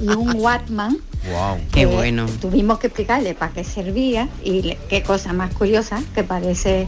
[0.00, 0.98] y un Wattman.
[1.30, 1.58] Wow.
[1.72, 2.26] Qué bueno.
[2.40, 6.86] Tuvimos que explicarle para qué servía y le- qué cosa más curiosa que parece,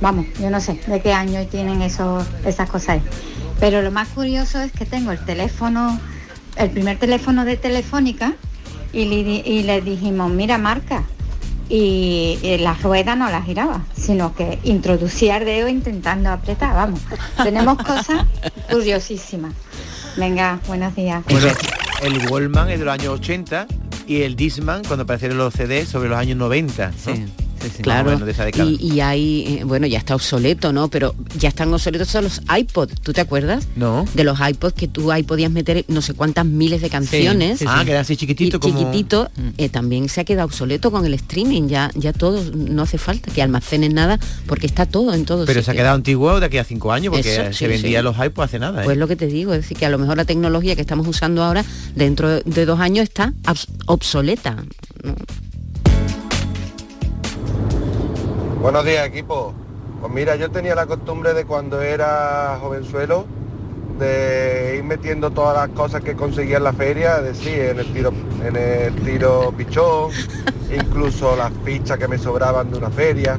[0.00, 3.02] vamos, yo no sé de qué año tienen esos, esas cosas ahí.
[3.60, 5.98] Pero lo más curioso es que tengo el teléfono,
[6.56, 8.34] el primer teléfono de Telefónica
[8.92, 11.04] y le, di- y le dijimos, mira marca,
[11.68, 17.00] y, y la rueda no la giraba, sino que introducía el dedo intentando apretar, vamos.
[17.42, 18.26] Tenemos cosas
[18.70, 19.54] curiosísimas.
[20.16, 21.24] Venga, buenos días.
[21.28, 21.48] Bueno,
[22.02, 23.66] el Wallman es de los años 80
[24.06, 26.90] y el Disman cuando aparecieron los CDs sobre los años 90.
[26.90, 26.92] ¿no?
[26.92, 27.43] Más o
[27.82, 28.68] Claro, menos de esa década.
[28.70, 30.88] y, y hay, eh, bueno, ya está obsoleto, ¿no?
[30.88, 33.66] Pero ya están obsoletos todos los iPod, ¿tú te acuerdas?
[33.76, 34.04] No.
[34.14, 37.58] De los iPods que tú ahí podías meter no sé cuántas miles de canciones.
[37.58, 37.70] sí, sí.
[37.74, 41.04] Ah, que era así chiquitito Y como- chiquitito, eh, también se ha quedado obsoleto con
[41.06, 45.24] el streaming, ya, ya todo, no hace falta que almacenes nada, porque está todo en
[45.24, 48.02] todo Pero se ha quedado antiguo de aquí a cinco años porque Eso, se vendía
[48.02, 48.82] los iPods hace nada.
[48.82, 48.84] ¿eh?
[48.84, 51.06] Pues lo que te digo, es decir, que a lo mejor la tecnología que estamos
[51.06, 53.32] usando ahora, dentro de dos años, está
[53.86, 54.56] obsoleta.
[55.02, 55.14] ¿no?
[58.64, 59.52] Buenos días, equipo.
[60.00, 63.26] Pues mira, yo tenía la costumbre de cuando era jovenzuelo
[63.98, 67.92] de ir metiendo todas las cosas que conseguía en la feria, es decir, en el
[67.92, 68.10] tiro,
[68.42, 70.12] en el tiro pichón,
[70.74, 73.36] incluso las fichas que me sobraban de una feria.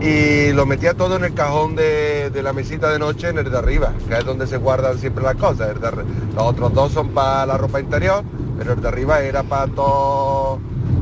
[0.00, 3.48] Y lo metía todo en el cajón de, de la mesita de noche, en el
[3.48, 5.68] de arriba, que es donde se guardan siempre las cosas.
[5.68, 8.24] De los otros dos son para la ropa interior,
[8.58, 10.58] pero el de arriba era para todo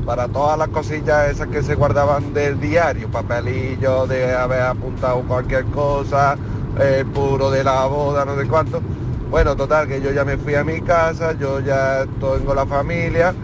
[0.07, 5.65] para todas las cosillas esas que se guardaban del diario, papelillos de haber apuntado cualquier
[5.67, 6.37] cosa,
[6.81, 8.81] el puro de la boda, no sé cuánto.
[9.29, 13.35] Bueno, total, que yo ya me fui a mi casa, yo ya tengo la familia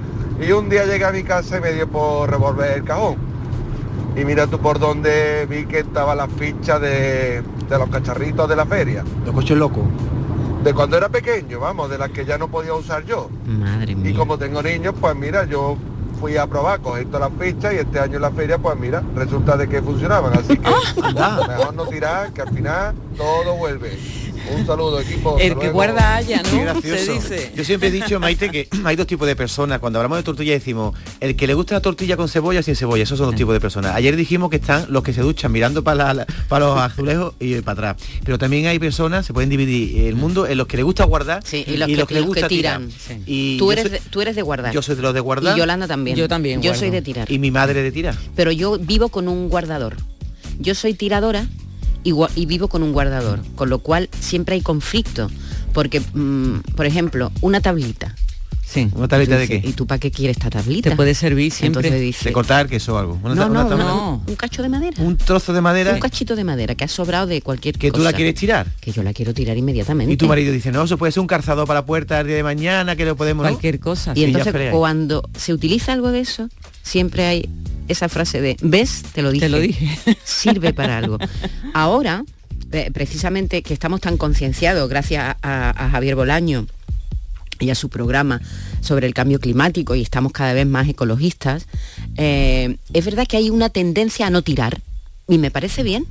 [0.41, 3.17] y un día llegué a mi casa y me dio por revolver el cajón.
[4.17, 8.55] Y mira tú por donde vi que estaba la ficha de, de los cacharritos de
[8.55, 9.03] la feria.
[9.27, 9.83] Los coches locos.
[10.63, 13.29] de cuando era pequeño, vamos, de las que ya no podía usar yo.
[13.47, 15.77] Madre Y como tengo niños, pues mira, yo
[16.23, 19.57] fui a probar cogiendo las fichas y este año en la feria, pues mira, resulta
[19.57, 20.33] de que funcionaban.
[20.39, 20.71] Así que
[21.49, 23.99] mejor no tirar, que al final todo vuelve.
[24.51, 25.37] Un saludo, equipo.
[25.39, 25.73] El hasta que luego.
[25.73, 26.63] guarda haya, Qué ¿no?
[26.63, 27.05] gracioso.
[27.05, 27.53] Se dice.
[27.57, 29.79] Yo siempre he dicho, Maite, que hay dos tipos de personas.
[29.79, 32.77] Cuando hablamos de tortilla decimos, el que le gusta la tortilla con cebolla o sin
[32.77, 33.95] cebolla, esos son dos tipos de personas.
[33.95, 37.61] Ayer dijimos que están los que se duchan mirando para, la- para los azulejos y
[37.63, 38.09] para atrás.
[38.25, 41.43] Pero también hay personas, se pueden dividir el mundo en los que le gusta guardar
[41.45, 43.01] Sí, y los que- les los que gusta tiran, tirar.
[43.01, 43.23] sí.
[43.27, 44.73] Y Tú eres, soy- de, tú eres de guardar.
[44.75, 45.57] Yo soy de los de guardar.
[45.57, 46.17] Y Yolanda también.
[46.17, 46.81] Yo también Yo guardo.
[46.81, 47.31] soy de tirar.
[47.31, 48.17] Y mi madre de tirar.
[48.35, 49.97] Pero yo vivo con un guardador.
[50.59, 51.47] Yo soy tiradora
[52.05, 55.31] y, vivo con un guardador, con lo cual siempre hay conflicto.
[55.73, 58.15] Porque, mm, por ejemplo, una tablita.
[58.73, 58.89] Sí.
[58.95, 59.61] ¿Una tablita de qué?
[59.63, 60.89] ¿Y tú para qué quieres esta tablita?
[60.89, 61.91] Te puede servir siempre.
[62.01, 63.21] Dice, De cortar queso o algo.
[63.23, 64.97] Una no, una no, no, un cacho de madera.
[65.03, 67.99] Un trozo de madera Un cachito de madera que ha sobrado de cualquier que cosa.
[67.99, 68.67] tú la quieres tirar.
[68.81, 70.15] Que yo la quiero tirar inmediatamente.
[70.15, 72.37] Y tu marido dice, no, eso puede ser un calzado para la puerta el día
[72.37, 73.47] de mañana, que lo podemos...
[73.47, 74.13] Cualquier cosa.
[74.15, 76.49] Y entonces cuando se utiliza algo de eso,
[76.83, 77.51] siempre hay
[77.89, 79.03] esa frase de, ¿ves?
[79.13, 79.47] Te lo dije.
[79.47, 79.99] Te lo dije.
[80.25, 81.19] Sirve para algo.
[81.75, 82.25] Ahora,
[82.73, 86.67] eh, precisamente que estamos tan concienciados, gracias a, a Javier Bolaño
[87.61, 88.41] y a su programa
[88.81, 91.67] sobre el cambio climático y estamos cada vez más ecologistas,
[92.17, 94.81] eh, es verdad que hay una tendencia a no tirar
[95.29, 96.07] y me parece bien.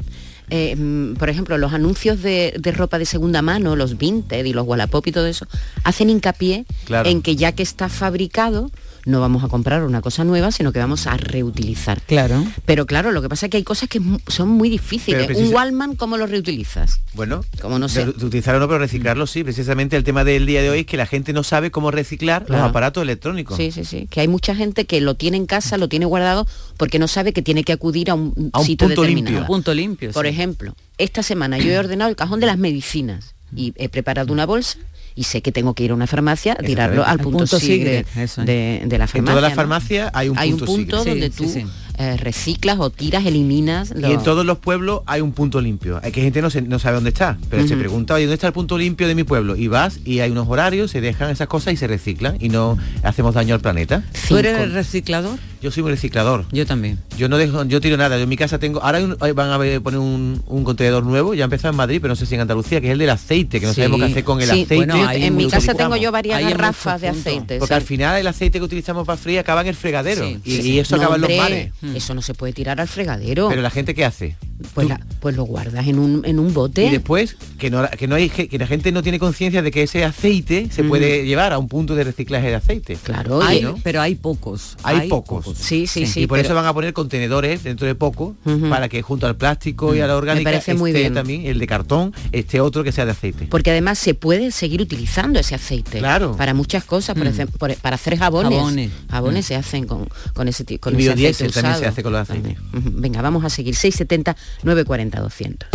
[0.50, 4.52] Eh, mm, por ejemplo, los anuncios de, de ropa de segunda mano, los Vinted y
[4.54, 5.48] los Wallapop y todo eso,
[5.84, 7.10] hacen hincapié Claro.
[7.10, 8.70] en que ya que está fabricado,
[9.06, 12.02] no vamos a comprar una cosa nueva, sino que vamos a reutilizar.
[12.04, 12.46] Claro.
[12.66, 15.36] Pero claro, lo que pasa es que hay cosas que son muy difíciles.
[15.38, 17.00] Un Wallman, ¿cómo lo reutilizas?
[17.14, 18.08] Bueno, Como no sé.
[18.08, 19.44] utilizarlo no, pero reciclarlo sí.
[19.44, 22.46] Precisamente el tema del día de hoy es que la gente no sabe cómo reciclar
[22.46, 22.62] Claro.
[22.64, 23.58] los aparatos electrónicos.
[23.58, 24.08] Sí, sí, sí.
[24.10, 27.34] Que hay mucha gente que lo tiene en casa, lo tiene guardado, porque no sabe
[27.34, 29.32] que tiene que acudir a un, A un sitio punto determinado.
[29.38, 29.48] limpio.
[29.48, 30.12] Punto limpio.
[30.12, 30.30] Por sí.
[30.32, 34.46] ejemplo, esta semana yo he ordenado el cajón de las medicinas y he preparado una
[34.46, 34.78] bolsa
[35.16, 38.06] y sé que tengo que ir a una farmacia a tirarlo al punto, punto sigre
[38.06, 39.24] sigre, de, de la En farmacia.
[39.24, 39.56] todas las ¿no?
[39.56, 41.12] farmacias hay un Hay un punto punto sigre.
[41.12, 41.68] donde Sí, tú sí, sí.
[41.98, 43.94] Eh, reciclas o tiras, eliminas.
[43.96, 46.00] Y en todos los pueblos hay un punto limpio.
[46.04, 48.48] Hay que gente no, se- no sabe dónde está, pero se pregunta, oye, ¿dónde está
[48.48, 49.56] el punto limpio de mi pueblo?
[49.56, 52.78] Y vas y hay unos horarios, se dejan esas cosas y se reciclan y no
[53.04, 54.04] hacemos daño al planeta.
[54.28, 55.38] ¿Tú eres el reciclador?
[55.62, 56.46] Yo soy un reciclador.
[56.52, 56.98] Yo también.
[57.18, 58.18] Yo no dejo, yo tiro nada.
[58.18, 61.04] Yo en mi casa tengo, ahora hay un- ahí van a poner un, un contenedor
[61.06, 62.98] nuevo, ya ha empezado en Madrid, pero no sé si en Andalucía, que es el
[62.98, 63.82] del aceite, que no Sí.
[63.82, 64.76] sabemos qué hacer con el Sí, aceite.
[64.78, 67.60] bueno, en mi casa tengo yo varias garrafas de aceite.
[67.60, 67.78] Porque sí.
[67.78, 70.26] al final el aceite que utilizamos para freír acaba en el fregadero.
[70.26, 72.04] Sí, y, sí, y eso No, acaba en los hombre, mares.
[72.04, 73.50] Eso no se puede tirar al fregadero.
[73.50, 74.36] Pero la gente qué hace?
[74.76, 76.86] pues, la- pues lo guardas en un, en un bote.
[76.86, 79.82] Y después que no, que no hay que la gente no tiene conciencia de que
[79.84, 82.96] ese aceite se puede llevar a un punto de reciclaje de aceite.
[83.02, 83.76] Claro, Hay, ¿no?
[83.84, 84.78] Pero hay pocos.
[84.84, 85.46] Hay, pocos.
[85.58, 86.22] Sí, sí, sí.
[86.22, 88.36] y por pero- eso van a poner contenedores dentro de poco
[88.70, 91.14] para que junto al plástico y a la orgánica parece muy esté bien.
[91.16, 93.48] también el de cartón, este otro que sea de aceite.
[93.50, 95.98] Porque además se puede seguir utilizando ese aceite.
[96.00, 96.36] Claro.
[96.38, 97.30] Para muchas cosas, por Mm.
[97.30, 98.52] ejemplo, para hacer jabones.
[98.60, 98.92] Jabones.
[99.10, 99.48] Jabones Mm.
[99.48, 102.14] se hacen con, con ese tipo con Y ese biodiesel aceite también se hace con
[102.14, 102.56] los aceites.
[102.72, 103.02] También.
[103.02, 103.76] Venga, vamos a seguir.
[103.76, 105.70] 670 940 200.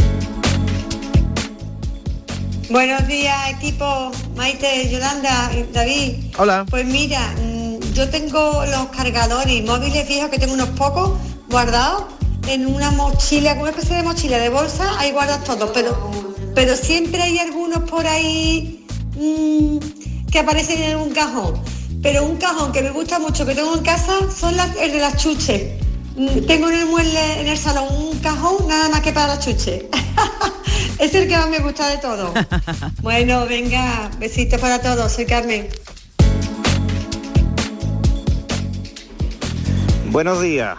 [2.68, 4.10] Buenos días, equipo.
[4.34, 6.14] Maite, Yolanda, David.
[6.36, 6.66] Hola.
[6.68, 11.16] Pues mira, mm, yo tengo los cargadores móviles viejos que tengo unos pocos
[11.48, 12.04] guardados
[12.48, 16.10] en una mochila, una especie de mochila de bolsa, ahí guardas todos, pero,
[16.54, 18.84] pero siempre hay algunos por ahí
[19.16, 19.78] mm,
[20.30, 21.54] que aparecen en un cajón.
[22.02, 24.98] Pero un cajón que me gusta mucho que tengo en casa son las, el de
[24.98, 25.85] las chuches.
[26.16, 29.44] Mm, Tengo en el mueble, en el salón, un cajón nada más que para las
[29.44, 29.84] chuches.
[30.98, 32.32] es el que más me gusta de todo.
[33.02, 35.68] Bueno, venga, besitos para todos, soy Carmen.
[40.10, 40.76] Buenos días.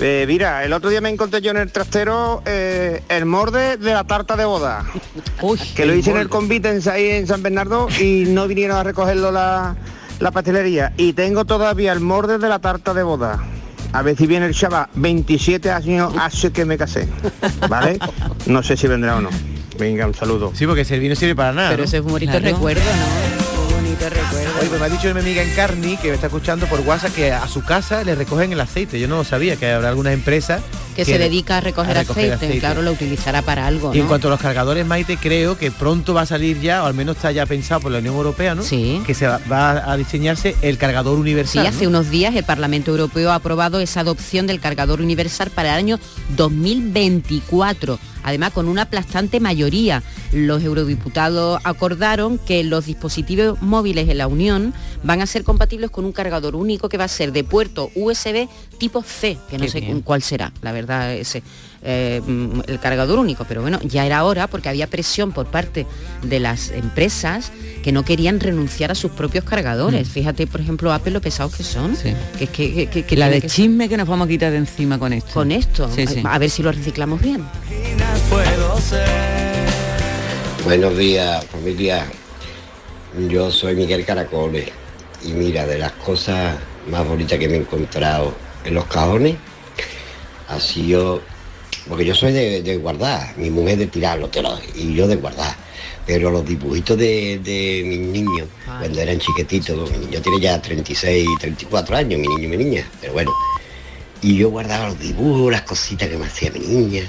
[0.00, 3.92] Eh, mira, el otro día me encontré yo en el trastero eh, el morde de
[3.92, 4.84] la tarta de boda.
[5.74, 8.82] que lo hice en el convite en, ahí en San Bernardo y no vinieron a
[8.82, 9.76] recogerlo la,
[10.20, 10.92] la pastelería.
[10.96, 13.42] Y tengo todavía el morde de la tarta de boda.
[13.94, 14.88] A ver si viene el chaval.
[14.94, 17.08] 27 años hace que me casé.
[17.68, 17.98] ¿Vale?
[18.46, 19.30] No sé si vendrá o no.
[19.78, 20.50] Venga, un saludo.
[20.54, 21.70] Sí, porque servir no sirve para nada.
[21.70, 21.84] Pero ¿no?
[21.84, 22.44] ese es un bonito Claro.
[22.46, 23.62] recuerdo, ¿no?
[23.76, 24.23] Un bonito recuerdo.
[24.34, 27.32] Oye, pues me ha dicho mi amiga Encarni, que me está escuchando por WhatsApp, que
[27.32, 28.98] a su casa le recogen el aceite.
[28.98, 30.60] Yo no lo sabía, que habrá algunas empresas
[30.96, 34.30] Que se dedica a recoger, aceite, claro, lo utilizará para algo, Y en cuanto a
[34.32, 37.46] los cargadores, Maite, creo que pronto va a salir ya, o al menos está ya
[37.46, 38.62] pensado por la Unión Europea, ¿no?
[38.62, 39.00] Sí.
[39.06, 41.66] Que se va, va a diseñarse el cargador Sí, universal.
[41.66, 41.90] hace ¿no?
[41.90, 46.00] unos días el Parlamento Europeo ha aprobado esa adopción del cargador universal para el año
[46.36, 47.98] 2024.
[48.26, 54.72] Además, con una aplastante mayoría, los eurodiputados acordaron que los dispositivos móviles en la Unión
[55.02, 58.48] van a ser compatibles con un cargador único que va a ser de puerto USB
[58.78, 60.00] tipo C, que no Qué sé bien.
[60.02, 61.42] cuál será, la verdad, ese
[61.86, 65.86] eh, mm, el cargador único, pero bueno, ya era hora porque había presión por parte
[66.22, 70.08] de las empresas que no querían renunciar a sus propios cargadores.
[70.08, 70.10] Mm.
[70.10, 71.94] Fíjate, por ejemplo, Apple lo pesados que son.
[71.96, 74.50] Que, es que, que- que- que la de que- chisme que nos vamos a quitar
[74.50, 75.30] de encima con esto.
[75.34, 76.22] Con esto, Sí, sí.
[76.24, 77.44] a ver si lo reciclamos bien.
[80.64, 82.06] Buenos días, familia.
[83.28, 84.68] Yo soy Miguel Caracoles
[85.24, 86.56] y mira, de las cosas
[86.88, 89.36] más bonitas que me he encontrado en los cajones,
[90.48, 91.22] ha sido,
[91.88, 95.16] porque yo soy de, de guardar, mi mujer de tirarlo, te lo- y yo de
[95.16, 95.54] guardar,
[96.06, 98.48] pero los dibujitos de, de mis niños,
[98.80, 103.12] cuando eran chiquititos, yo tiene ya 36, 34 años, mi niño y mi niña, pero
[103.14, 103.32] bueno,
[104.22, 107.02] y yo guardaba los dibujos, las cositas que me hacía mi niña.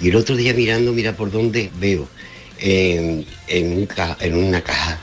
[0.00, 2.08] Y el otro día mirando, mira por dónde veo
[2.58, 4.98] en, en un ca- en una caja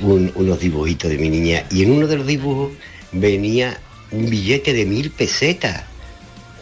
[0.00, 1.64] un- unos dibujitos de mi niña.
[1.70, 2.72] Y en uno de los dibujos
[3.12, 3.78] venía
[4.10, 5.84] un billete de mil pesetas.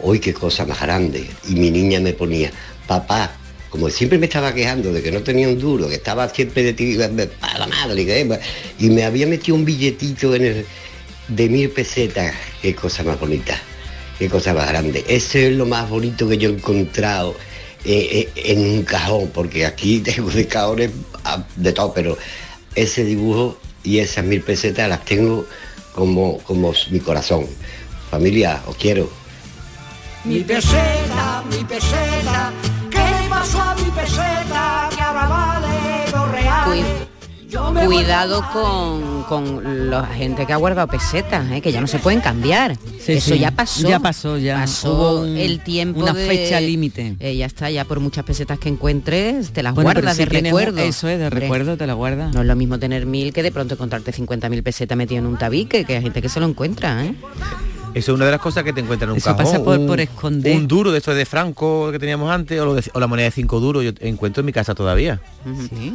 [0.01, 1.25] ¡Uy, qué cosa más grande!
[1.47, 2.51] Y mi niña me ponía,
[2.87, 3.35] papá,
[3.69, 6.73] como siempre me estaba quejando de que no tenía un duro, que estaba siempre de
[6.73, 8.27] ti, a la madre,
[8.79, 10.65] y me había metido un billetito en el,
[11.27, 12.33] de mil pesetas.
[12.61, 13.59] ¡Qué cosa más bonita!
[14.17, 15.03] qué cosa más grande.
[15.07, 17.35] Ese es lo más bonito que yo he encontrado
[17.83, 20.91] eh, eh, en un cajón, porque aquí tengo de cajones
[21.23, 22.17] ah, de todo, pero
[22.75, 25.45] ese dibujo y esas mil pesetas las tengo
[25.93, 27.45] como, como mi corazón.
[28.11, 29.09] Familia, os quiero.
[30.23, 32.51] Mi peseta, mi peseta,
[32.89, 34.89] ¿qué le pasó a mi peseta?
[34.95, 36.85] Que ahora vale dos reales.
[37.47, 41.61] Yo me Cuidado con, con la gente que ha guardado pesetas, ¿eh?
[41.61, 42.75] que ya no se pueden cambiar.
[42.99, 43.39] Sí, Eso sí.
[43.39, 43.87] ya pasó.
[43.87, 44.55] Ya pasó, ya.
[44.55, 47.15] Pasó Hubo el tiempo una de- fecha límite.
[47.19, 50.41] Eh, ya está, ya por muchas pesetas que encuentres, te las Bueno, guardas si de
[50.41, 50.79] recuerdo.
[50.81, 52.33] eso es, de recuerdo te la guardas.
[52.33, 55.37] No es lo mismo tener mil que de pronto encontrarte 50.000 pesetas metido en un
[55.37, 57.15] tabique, que hay gente que se lo encuentra, ¿eh?
[57.95, 59.45] Eso es una de las cosas que te encuentran en un Eso cajón.
[59.45, 60.55] pasa por- un, por esconder.
[60.55, 63.25] Un duro de esto de Franco que teníamos antes, o, lo de- o la moneda
[63.25, 65.21] de 5 duros, yo encuentro en mi casa todavía.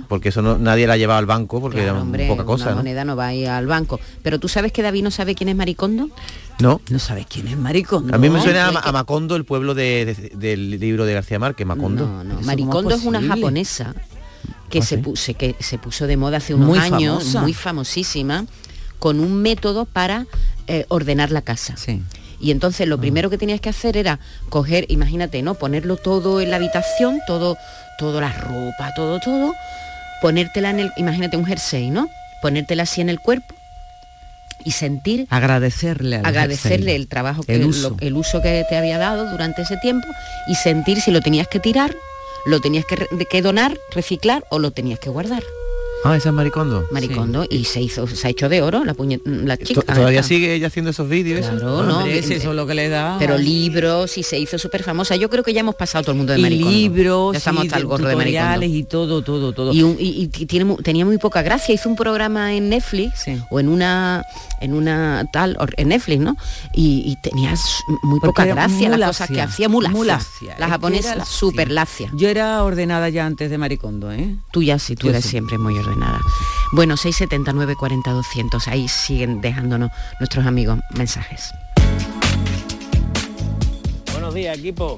[0.08, 2.70] Porque eso no, nadie la llevaba al banco porque Claro, era hombre, poca cosa, una
[2.72, 2.76] ¿no?
[2.78, 4.00] moneda no va a ir al banco.
[4.22, 6.08] Pero tú sabes que David no sabe quién es Maricondo.
[6.58, 6.80] No.
[6.88, 8.14] No sabes quién es Maricondo.
[8.14, 11.66] A mí me suena a, Macondo, el pueblo de- de- del libro de García Márquez,
[11.66, 12.06] Macondo.
[12.06, 13.94] No, no, Maricondo es una japonesa
[14.70, 15.02] que, ¿Ah, se, sí?
[15.02, 17.40] puso, que se puso de moda hace unos Muy años, famosa.
[17.42, 18.46] muy famosísima,
[19.00, 20.26] con un método para
[20.68, 21.74] eh, ordenar la casa.
[22.40, 25.54] Y entonces lo primero que tenías que hacer era coger, imagínate, ¿no?
[25.56, 27.56] Ponerlo todo en la habitación, todo,
[27.98, 29.52] toda la ropa, todo, todo,
[30.22, 32.08] ponértela en el, imagínate un jersey, ¿no?
[32.40, 33.54] Ponértela así en el cuerpo
[34.64, 36.96] y sentir Agradecerle al agradecerle jersey.
[36.96, 37.96] el trabajo que el lo- uso.
[38.00, 40.06] el uso que te había dado durante ese tiempo
[40.46, 41.94] y sentir si lo tenías que tirar,
[42.46, 45.42] lo tenías que, que donar, reciclar o lo tenías que guardar.
[46.02, 46.86] Ah, esa es Maricondo.
[46.90, 49.82] Maricondo y se hizo se ha hecho de oro la puñe- la chica.
[49.82, 50.28] To- ¿Todavía esta.
[50.28, 51.40] sigue ella haciendo esos vídeos?
[51.40, 51.50] eso?
[51.56, 53.16] Claro, Ah, no, eh, eso es lo que le da.
[53.18, 55.16] Pero libros y se hizo súper famosa.
[55.16, 56.70] Yo creo que ya hemos pasado todo el mundo de y Maricondo.
[56.70, 58.64] libros, Ya estamos hasta el gorro de Maricondo.
[58.64, 59.72] y todo, todo, todo.
[59.74, 61.74] Y, un- y- y tiene, tenía muy poca gracia.
[61.74, 64.24] Hizo un programa en Netflix o en una
[64.62, 66.36] en una tal en Netflix, ¿no?
[66.74, 67.54] Y, tenía
[68.02, 70.56] muy Porque poca gracia las cosas que hacía muy lacia.
[70.58, 72.10] La japonesa súper lacia.
[72.14, 74.36] Yo era ordenada ya antes de Maricondo, ¿eh?
[74.50, 75.30] Tú ya sí, tú Yo eres sí.
[75.30, 75.89] siempre muy ordenada.
[76.72, 78.68] Bueno, 679 40 200.
[78.68, 81.52] Ahí siguen dejándonos nuestros amigos mensajes.
[84.12, 84.96] Buenos días, equipo.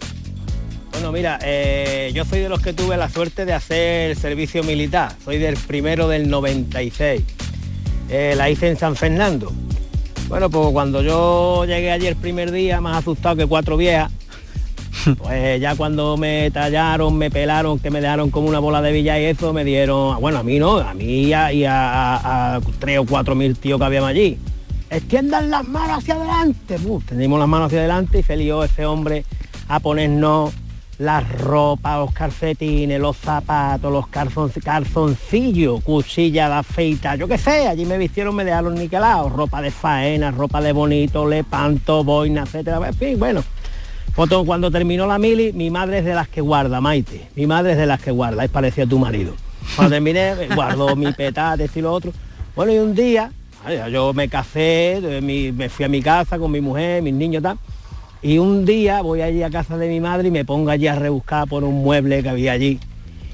[0.92, 5.14] Bueno, mira, eh, yo soy de los que tuve la suerte de hacer servicio militar.
[5.24, 7.22] Soy del primero del 96.
[8.10, 9.50] Eh, la hice en San Fernando.
[10.28, 14.12] Bueno, pues cuando yo llegué allí el primer día, más asustado que cuatro viejas,
[15.18, 19.18] pues ya cuando me tallaron, me pelaron, que me dejaron como una bola de villa
[19.18, 23.34] y eso, me dieron, bueno, a mí no, a mí y a, tres o cuatro
[23.34, 24.38] mil tíos que habíamos allí.
[24.90, 26.76] Extiendan las manos hacia adelante.
[26.84, 29.24] Uf, tendimos las manos hacia adelante y salió ese hombre
[29.68, 30.52] a ponernos
[30.98, 37.66] las ropas, los calcetines, los zapatos, los calzon- calzoncillos, cuchilla de afeita, yo qué sé,
[37.66, 42.78] allí me vistieron, me dejaron niquelados, ropa de faena, ropa de bonito, lepanto, boina, etcétera,
[43.00, 43.42] en bueno.
[44.14, 47.28] Cuando terminó la mili, mi madre es de las que guarda, Maite.
[47.34, 49.34] Mi madre es de las que guarda, es parecido a tu marido.
[49.74, 52.12] Cuando terminé, guardo mi petate, y lo otro.
[52.54, 53.30] Bueno, y un día,
[53.90, 57.58] yo me casé, eh, me fui a mi casa con mi mujer, mis niños, tal.
[58.22, 60.94] Y un día voy allí a casa de mi madre y me pongo allí a
[60.94, 62.78] rebuscar por un mueble que había allí.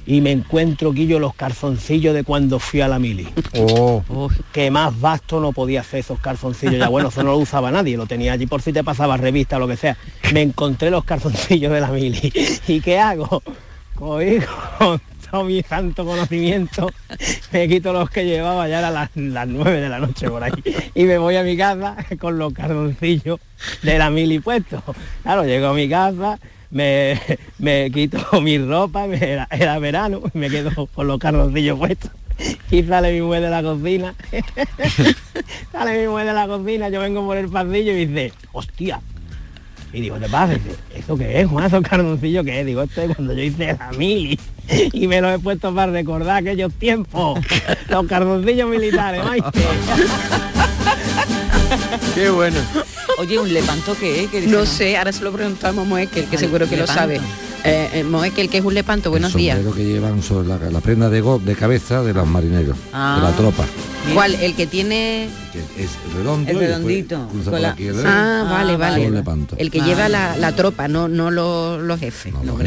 [0.08, 3.28] Y me encuentro yo los calzoncillos de cuando fui a la mili.
[3.58, 4.30] Oh.
[4.54, 6.78] Que más vasto no podía hacer esos calzoncillos.
[6.78, 9.56] Ya bueno, eso no lo usaba nadie, lo tenía allí por si te pasaba revista
[9.56, 9.98] o lo que sea.
[10.32, 12.32] Me encontré los calzoncillos de la mili.
[12.66, 13.42] ¿Y qué hago?
[13.96, 14.38] Cogí
[14.78, 14.98] con
[15.30, 16.90] todo mi santo conocimiento,
[17.52, 20.52] me quito los que llevaba, ya eran las, las 9 de la noche por ahí,
[20.94, 23.40] y me voy a mi casa con los cardoncillos
[23.82, 24.82] de la mili puestos.
[25.22, 26.38] Claro, llego a mi casa,
[26.70, 27.20] me,
[27.58, 32.10] me quito mi ropa, era, era verano, me quedo con los cardoncillos puestos.
[32.70, 34.14] Y sale mi mujer de la cocina,
[35.72, 39.00] sale mi mujer de la cocina, yo vengo por el pasillo y dice, hostia,
[39.92, 40.56] y digo, ¿te pasa?
[40.94, 41.64] ¿eso qué es, Juan?
[41.64, 42.66] ¿Esos cardoncillos qué es?
[42.66, 44.38] Digo, esto es cuando yo hice la mili.
[44.92, 47.40] Y me lo he puesto para recordar aquellos tiempos.
[47.88, 49.46] Los cardoncillos militares, maite.
[52.14, 52.58] Qué bueno.
[53.18, 54.46] Oye, ¿un lepanto qué es?
[54.46, 57.20] No sé, ahora se lo preguntamos a Moekel, que seguro que lo sabe.
[57.64, 59.56] Eh, eh, Moekel, que es un lepanto, buenos el días.
[59.56, 62.82] sombrero que llevan sobre la, la prenda de, go- de cabeza de los marineros, de
[62.92, 63.20] Ah.
[63.22, 63.64] la tropa.
[64.14, 64.34] ¿Cuál?
[64.36, 65.28] El que tiene...
[65.52, 69.04] Que es redondo El redondito, cruza con por la- aquí el Ah, vale, vale.
[69.04, 69.56] Con lepanto.
[69.58, 69.84] El que Ah.
[69.84, 72.32] lleva la, la tropa, no, no los, los jefes.
[72.32, 72.44] no.
[72.44, 72.64] Los, Los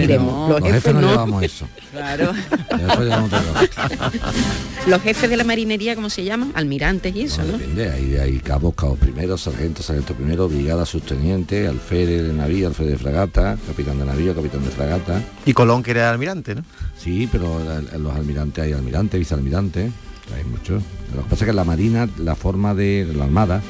[0.59, 1.09] jefes, jefes no no.
[1.11, 1.65] llevamos eso.
[1.91, 2.31] Claro.
[2.31, 6.51] Eso ya no te lo- Los jefes de la marinería, ¿cómo se llaman?
[6.55, 7.57] Almirantes y eso, ¿no?
[7.57, 12.93] Depende, hay, hay cabos, cabos primero, sargento, sargento primero, brigada, subteniente, alférez de navío, alférez
[12.93, 15.21] de fragata, capitán de navío, capitán de fragata.
[15.45, 16.63] Y Colón que era almirante, ¿no?
[16.97, 17.59] Sí, pero
[17.97, 19.91] los almirantes hay almirante, vicealmirante,
[20.35, 20.81] hay muchos.
[21.15, 23.61] Lo que pasa es que en la marina, la forma de la armada,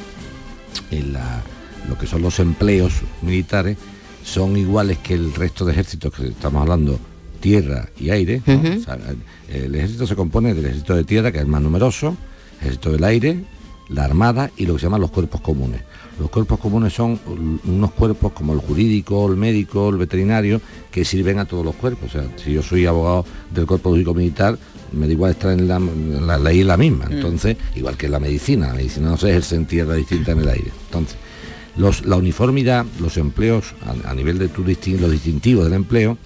[0.90, 1.42] en la-
[1.88, 2.92] lo que son los empleos
[3.22, 3.76] militares,
[4.24, 7.00] son iguales que el resto de ejércitos que estamos hablando,
[7.42, 8.40] tierra y aire.
[8.46, 8.54] ¿no?
[8.54, 8.78] Ujú.
[8.78, 8.98] O sea,
[9.48, 12.16] el ejército se compone del ejército de tierra, que es el más numeroso,
[12.60, 13.44] ejército del aire,
[13.90, 15.82] la armada y lo que se llaman los cuerpos comunes.
[16.18, 17.18] Los cuerpos comunes son
[17.64, 22.10] unos cuerpos como el jurídico, el médico, el veterinario, que sirven a todos los cuerpos.
[22.10, 24.58] O sea, si yo soy abogado del cuerpo jurídico militar,
[24.92, 27.06] me da igual estar en la, la la misma.
[27.06, 27.12] Mm.
[27.12, 30.48] Entonces, igual que la medicina, la medicina no se ejerce en tierra distinta en el
[30.48, 30.70] aire.
[30.86, 31.16] Entonces,
[31.76, 36.18] los- la uniformidad, los empleos a, a nivel de tu distin- los distintivos del empleo,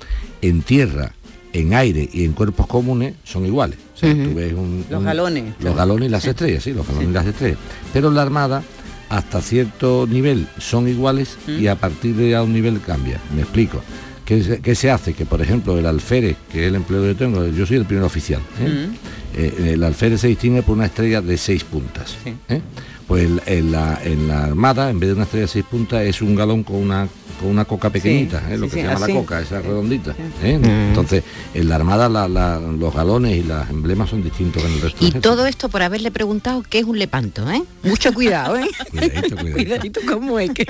[0.42, 1.12] en tierra,
[1.52, 3.78] en aire y en cuerpos comunes son iguales.
[3.94, 5.54] O sea, tú ves un- Los un- galones.
[5.60, 7.58] los galones y las estrellas, sí, los galones y las estrellas.
[7.92, 8.62] Pero en la Armada,
[9.08, 13.20] hasta cierto nivel son iguales y a partir de un nivel cambia.
[13.34, 13.80] Me explico.
[14.26, 15.14] ¿Qué se, qué se hace?
[15.14, 17.84] Que por ejemplo el alférez, que es el empleo que yo tengo, yo soy el
[17.84, 18.40] primer oficial.
[18.60, 18.88] ¿eh?
[19.36, 22.16] Eh, el alférez se distingue por una estrella de seis puntas.
[22.48, 22.60] ¿eh?
[23.06, 26.20] Pues en la, en la Armada, en vez de una estrella de seis puntas, es
[26.22, 27.08] un galón con una
[27.40, 28.56] con una coca pequeñita, ¿eh?
[28.56, 29.12] lo sí, que sí, se llama así.
[29.12, 30.12] la coca, esa redondita.
[30.42, 30.58] ¿eh?
[30.88, 34.74] Entonces, en la Armada la- la- los galones y los emblemas son distintos que en
[34.76, 37.62] el resto Y todo esto por haberle preguntado qué es un lepanto, ¿eh?
[37.82, 38.64] Mucho cuidado, ¿eh?
[38.90, 39.52] Cuidadito, cuidadito.
[39.54, 40.64] Cuidadito cómo es que...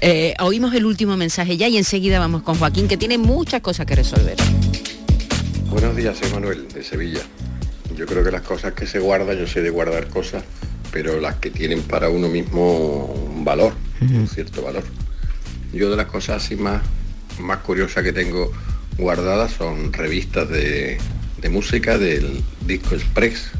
[0.00, 3.84] Eh, oímos el último mensaje ya y enseguida vamos con Joaquín, que tiene muchas cosas
[3.84, 4.36] que resolver.
[5.70, 7.20] Buenos días, soy Manuel de Sevilla.
[7.96, 10.44] Yo creo que las cosas que se guardan, yo sé de guardar cosas,
[10.92, 14.84] pero las que tienen para uno mismo un valor, un cierto valor.
[15.72, 16.82] Yo de las cosas así más,
[17.40, 18.52] más curiosas que tengo
[18.96, 20.98] guardadas son revistas de,
[21.40, 23.50] de música del Disco Express,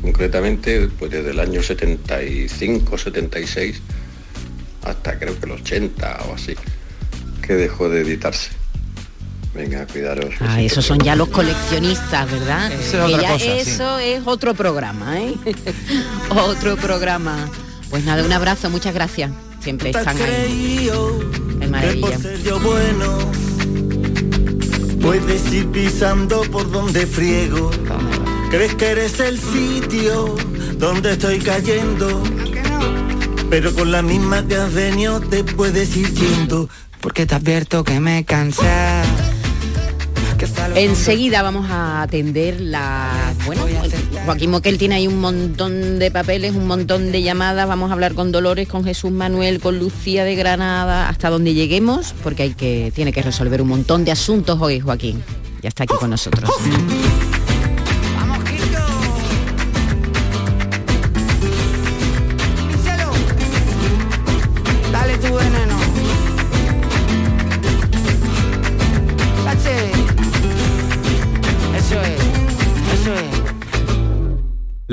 [0.00, 3.82] concretamente pues desde el año 75, 76
[4.86, 6.54] hasta creo que el 80 o así,
[7.42, 8.50] que dejó de editarse.
[9.56, 10.34] Venga, cuidaros.
[10.40, 12.70] Ah, esos son ya los coleccionistas, ¿verdad?
[12.72, 13.70] Eso es otra ya cosa, sí.
[13.70, 15.34] eso es otro programa, ¿eh?
[16.30, 17.48] otro programa.
[17.90, 19.30] Pues nada, un abrazo, muchas gracias.
[19.60, 20.90] Siempre están ahí.
[21.60, 22.18] Es maravilla.
[22.62, 23.46] bueno
[25.06, 27.70] puedes ir pisando por donde friego.
[28.50, 30.34] Crees que eres el sitio
[30.78, 32.22] donde estoy cayendo.
[33.48, 36.68] Pero con la misma que has venido te puedes ir yendo.
[37.00, 38.96] Porque te advierto que me cansé.
[40.74, 43.34] Enseguida vamos a atender la...
[43.46, 43.64] Bueno,
[44.24, 47.66] Joaquín Moquel tiene ahí un montón de papeles, un montón de llamadas.
[47.66, 52.14] Vamos a hablar con Dolores, con Jesús Manuel, con Lucía de Granada, hasta donde lleguemos,
[52.22, 55.22] porque hay que, tiene que resolver un montón de asuntos hoy, Joaquín.
[55.62, 56.50] Ya está aquí con nosotros.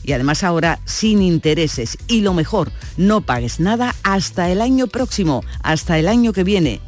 [0.03, 1.99] Y además ahora sin intereses.
[2.07, 6.81] Y lo mejor, no pagues nada hasta el año próximo, hasta el año que viene.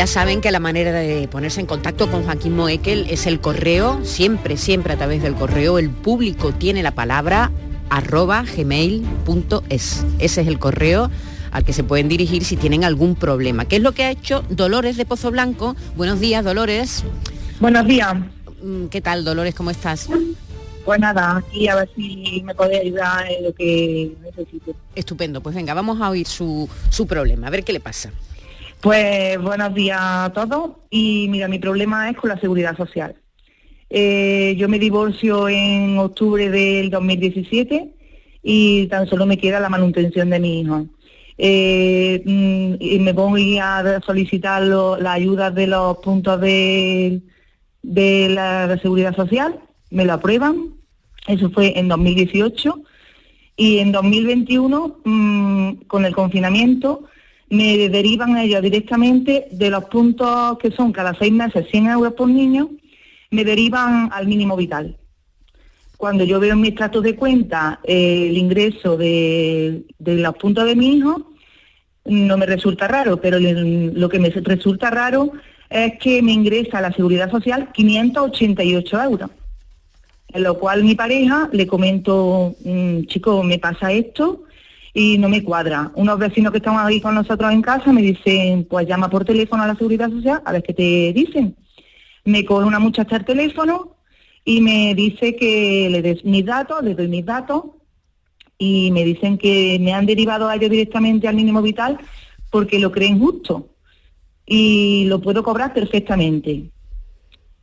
[0.00, 4.02] Ya saben que la manera de ponerse en contacto con Joaquín Moekel es el correo,
[4.02, 5.78] siempre, siempre a través del correo.
[5.78, 7.50] El público tiene la palabra
[7.90, 10.06] arroba gmail.es.
[10.18, 11.10] Ese es el correo
[11.50, 13.66] al que se pueden dirigir si tienen algún problema.
[13.66, 15.76] ¿Qué es lo que ha hecho Dolores de Pozo Blanco?
[15.96, 17.04] Buenos días, Dolores.
[17.60, 18.14] Buenos días.
[18.62, 19.54] Mm, ¿Qué tal, Dolores?
[19.54, 20.08] ¿Cómo estás?
[20.86, 24.74] Pues nada, aquí a ver si me puede ayudar en lo que necesite.
[24.94, 28.10] Estupendo, pues venga, vamos a oír su, su problema, a ver qué le pasa.
[28.80, 33.14] Pues buenos días a todos y mira, mi problema es con la seguridad social.
[33.90, 37.94] Eh, yo me divorcio en octubre del 2017
[38.42, 40.86] y tan solo me queda la manutención de mi hijo.
[41.36, 47.20] Eh, mm, y me voy a solicitar la ayuda de los puntos de,
[47.82, 49.60] de la, seguridad social,
[49.90, 50.74] me lo aprueban,
[51.26, 52.82] eso fue en 2018,
[53.58, 57.09] y en 2021, mm, con el confinamiento,
[57.50, 62.28] me derivan ellos directamente de los puntos que son cada seis meses 100 euros por
[62.28, 62.70] niño,
[63.30, 64.96] me derivan al mínimo vital.
[65.96, 70.76] Cuando yo veo en mis tratos de cuenta eh, el ingreso de, los puntos de
[70.76, 71.32] mi hijo,
[72.06, 75.32] no me resulta raro, pero lo que me resulta raro
[75.68, 79.30] es que me ingresa a la seguridad social 588 euros.
[80.28, 84.44] En lo cual mi pareja le comento, "Mm, chico, me pasa esto
[84.92, 85.92] y no me cuadra.
[85.94, 89.62] Unos vecinos que están ahí con nosotros en casa me dicen, pues llama por teléfono
[89.62, 91.56] a la seguridad social a ver qué te dicen.
[92.24, 93.96] Me coge una muchacha el teléfono
[94.44, 97.64] y me dice que le des mis datos, le doy mis datos
[98.58, 101.98] y me dicen que me han derivado a ellos directamente al mínimo vital
[102.50, 103.68] porque lo creen justo
[104.44, 106.70] y lo puedo cobrar perfectamente.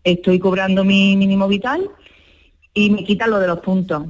[0.04, 1.90] Estoy cobrando mi mínimo vital
[2.74, 4.06] y me quitan lo de los puntos.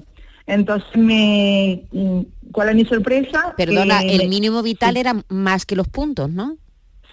[0.45, 3.53] Entonces, me, mm, ¿cuál es mi sorpresa?
[3.57, 6.57] Perdona, Que el mínimo vital era más que los puntos, ¿no?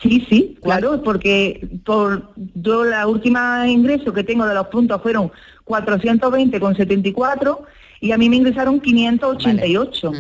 [0.03, 5.33] Sí, sí, claro, porque por yo la última ingreso que tengo de los puntos fueron
[5.65, 7.65] 420 con 74
[8.01, 10.13] y a mí me ingresaron 588.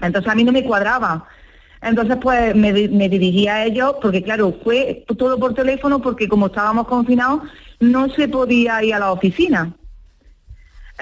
[0.00, 1.26] Entonces a mí no me cuadraba.
[1.80, 6.46] Entonces pues me, me dirigí a ellos porque claro, fue todo por teléfono porque como
[6.46, 7.42] estábamos confinados
[7.80, 9.74] no se podía ir a la oficina.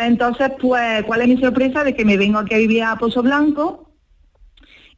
[0.00, 1.84] Entonces pues, ¿cuál es mi sorpresa?
[1.84, 3.92] De que me vengo aquí a vivir a Pozo Blanco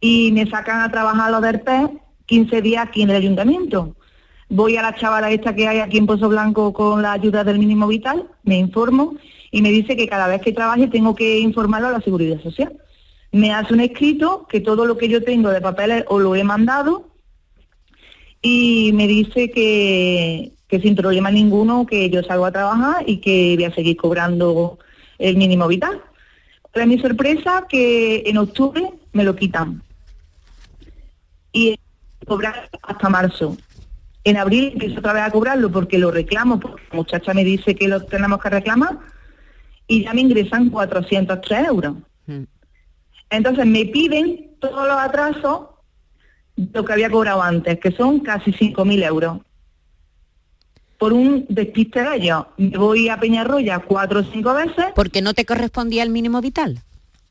[0.01, 1.91] y me sacan a trabajar los del PES
[2.27, 3.97] 15 días aquí en el ayuntamiento.
[4.49, 7.59] Voy a la chavala esta que hay aquí en Pozo Blanco con la ayuda del
[7.59, 9.17] mínimo vital, me informo
[9.51, 12.73] y me dice que cada vez que trabaje tengo que informarlo a la seguridad social.
[13.33, 16.45] Me hace un escrito que todo lo que yo tengo de papeles os lo he
[16.45, 17.09] mandado
[18.41, 23.55] y me dice que, que sin problema ninguno que yo salgo a trabajar y que
[23.57, 24.79] voy a seguir cobrando
[25.23, 26.03] el mínimo vital.
[26.73, 29.83] Para mi sorpresa que en octubre me lo quitan
[31.53, 31.79] y
[32.27, 33.57] cobrar hasta marzo.
[34.25, 37.75] En abril empiezo otra vez a cobrarlo porque lo reclamo, porque la muchacha me dice
[37.75, 38.99] que lo tenemos que reclamar
[39.87, 41.97] y ya me ingresan 403 euros.
[43.31, 45.67] Entonces me piden todos los atrasos
[46.57, 49.39] de lo que había cobrado antes, que son casi 5.000 euros.
[51.03, 54.85] Por un despiste de ellos, me voy a Peñarroya cuatro o cinco veces.
[54.95, 56.79] Porque no te correspondía el mínimo vital.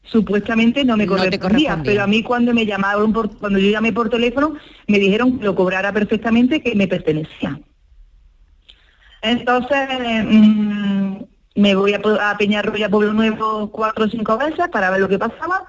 [0.03, 3.93] Supuestamente no me No correspondía, pero a mí cuando me llamaron, por, cuando yo llamé
[3.93, 4.55] por teléfono,
[4.87, 7.61] me dijeron que lo cobrara perfectamente, que me pertenecía.
[9.21, 9.87] Entonces,
[10.25, 11.15] mm,
[11.55, 15.17] me voy a, a Peñarroya, Pueblo Nuevo, cuatro o cinco veces para ver lo que
[15.17, 15.63] pasaba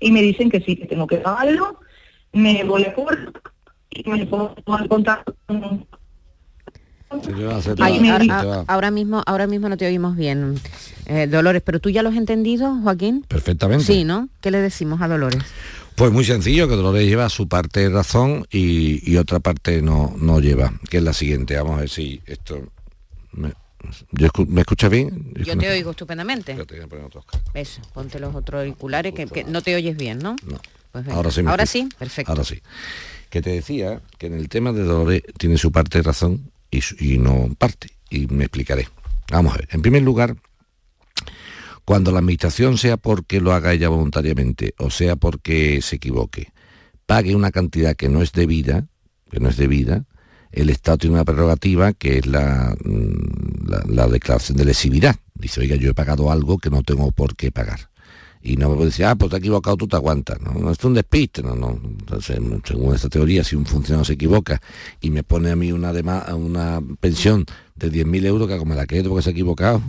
[0.00, 1.78] y me dicen que sí, que tengo que pagarlo.
[2.32, 3.30] Me voy a cobrar
[3.90, 5.86] y me pongo en contacto con
[7.80, 8.00] Ay,
[8.66, 10.60] ahora, mismo, ahora mismo no te oímos bien,
[11.06, 13.24] eh, Dolores, pero tú ya lo has entendido, Joaquín.
[13.28, 13.84] Perfectamente.
[13.84, 14.28] Sí, ¿no?
[14.40, 15.42] ¿Qué le decimos a Dolores?
[15.96, 20.14] Pues muy sencillo, que Dolores lleva su parte de razón y, y otra parte no,
[20.18, 21.56] no lleva, que es la siguiente.
[21.56, 22.60] Vamos a ver si esto...
[23.32, 23.52] ¿Me,
[24.12, 25.32] yo escu- ¿me escuchas bien?
[25.44, 26.52] Yo te oigo estupendamente.
[26.52, 29.96] Espérate, voy a poner otros Eso, ponte los otros auriculares que, que no te oyes
[29.96, 30.34] bien, ¿no?
[30.46, 30.58] No.
[30.90, 31.06] Pues.
[31.08, 31.42] Ahora sí.
[31.42, 31.84] me Ahora escucho.
[31.90, 32.32] sí, perfecto.
[32.32, 32.60] Ahora sí.
[33.30, 36.50] Que te decía que en el tema de Dolores tiene su parte de razón
[36.98, 37.88] y, no parte.
[38.10, 38.88] Y me explicaré.
[39.30, 39.68] Vamos a ver.
[39.72, 40.36] En primer lugar,
[41.84, 46.52] cuando la administración, sea porque lo haga ella voluntariamente o sea porque se equivoque,
[47.06, 48.86] pague una cantidad que no es debida,
[49.30, 50.04] que no es debida,
[50.52, 55.16] el Estado tiene una prerrogativa que es la, mm, la, la declaración de lesividad.
[55.34, 57.90] Dice, oiga, yo he pagado algo que no tengo por qué pagar.
[58.46, 60.38] Y no me puede decir, ah, pues te has equivocado, tú te aguantas.
[60.42, 61.80] No, no, es un despiste, no, no.
[62.20, 64.60] Según esta teoría, si un funcionario se equivoca
[65.00, 65.92] y me pone a mí una,
[66.34, 67.46] una pensión
[67.76, 69.82] de 10.000 euros, que como la quedo porque se ha equivocado,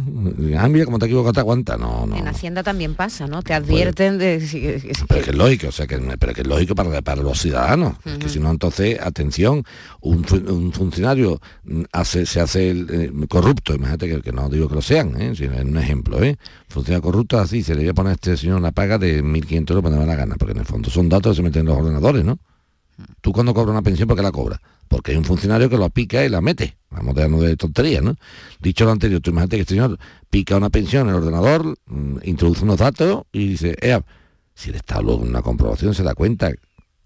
[0.58, 1.78] ah, mira, como te has equivocado, te aguanta.
[1.78, 2.16] No, no.
[2.16, 3.44] En Hacienda también pasa, ¿no?
[3.44, 4.42] Te advierten de...
[4.42, 7.02] si- es que- Pero que es lógico, o sea, que, pero que es lógico para,
[7.04, 7.96] para los ciudadanos.
[8.20, 9.64] Que si no, entonces, atención,
[10.02, 14.68] un, un funcionario mm, hace, se hace el, eh, corrupto, imagínate que, que no digo
[14.68, 15.34] que lo sean, ¿eh?
[15.36, 16.38] sino es un ejemplo, ¿eh?
[16.70, 19.70] Funcionario corrupto así, se le voy a poner a este señor una paga de 1.500
[19.70, 21.60] euros para me da la gana, porque en el fondo son datos que se meten
[21.62, 22.40] en los ordenadores, ¿no?
[23.22, 24.60] Tú cuando cobras una pensión, ¿por qué la cobras?
[24.88, 26.78] Porque hay un funcionario que lo pica y la mete.
[26.90, 28.16] Vamos a dejarnos de tonterías, ¿no?
[28.60, 29.98] Dicho lo anterior, tú imagínate que este señor
[30.30, 34.04] pica una pensión en el ordenador, mm, introduce unos datos y dice, "Ea,
[34.58, 36.58] Si el Estado luego una comprobación se da cuenta, en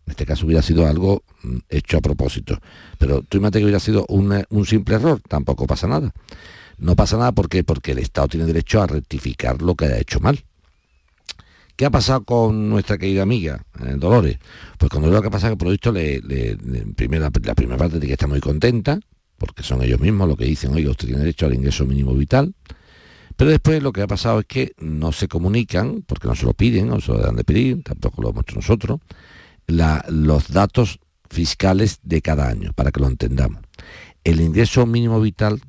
[0.06, 2.60] este caso hubiera sido algo mm, hecho a propósito,
[3.00, 6.12] pero tú imagínate que hubiera sido un, un simple error, tampoco pasa nada.
[6.78, 10.20] No pasa nada porque porque el Estado tiene derecho a rectificar lo que haya hecho
[10.20, 10.46] mal.
[11.80, 14.38] ¿Qué ha pasado con nuestra querida amiga eh, Dolores?
[14.78, 18.12] Pues cuando lo que pasa es que por lo visto la primera parte de que
[18.12, 19.00] está muy contenta,
[19.38, 22.54] porque son ellos mismos los que dicen, oiga, usted tiene derecho al ingreso mínimo vital.
[23.38, 26.54] Pero después lo que ha pasado es que no se comunican, porque no se lo
[26.54, 29.00] piden, no se lo dan de pedir, tampoco lo hemos hecho nosotros,
[29.68, 31.00] los datos
[31.30, 33.62] fiscales de cada año, para que lo entendamos.
[34.26, 35.62] El ingreso mínimo vital,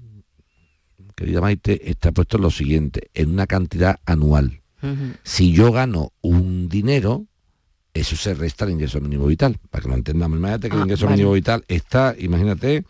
[1.15, 4.60] querida Maite, está puesto en lo siguiente, en una cantidad anual.
[5.23, 7.27] Si yo gano un dinero,
[7.95, 10.39] eso se resta al ingreso mínimo vital, para que lo entendamos.
[10.39, 11.17] Imagínate que el Ah, ingreso vale.
[11.17, 12.85] mínimo vital está, imagínate,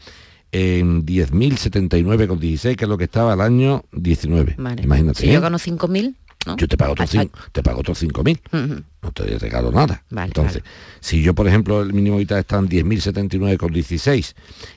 [0.53, 4.57] en 10.079,16, que es lo que estaba el año 19.
[4.59, 4.83] Vale.
[4.83, 5.21] Imagínate.
[5.23, 5.35] Si ¿eh?
[5.35, 6.15] yo gano 5.000,
[6.47, 6.57] ¿no?
[6.57, 8.41] Yo te pago otros, Ah, cinco- te pago otros 5.000.
[8.53, 8.83] Ujú.
[9.03, 10.05] No te regalo nada.
[10.11, 10.63] Vale, Entonces,
[11.01, 14.35] si yo, por ejemplo, el mínimo vital está en 10.079,16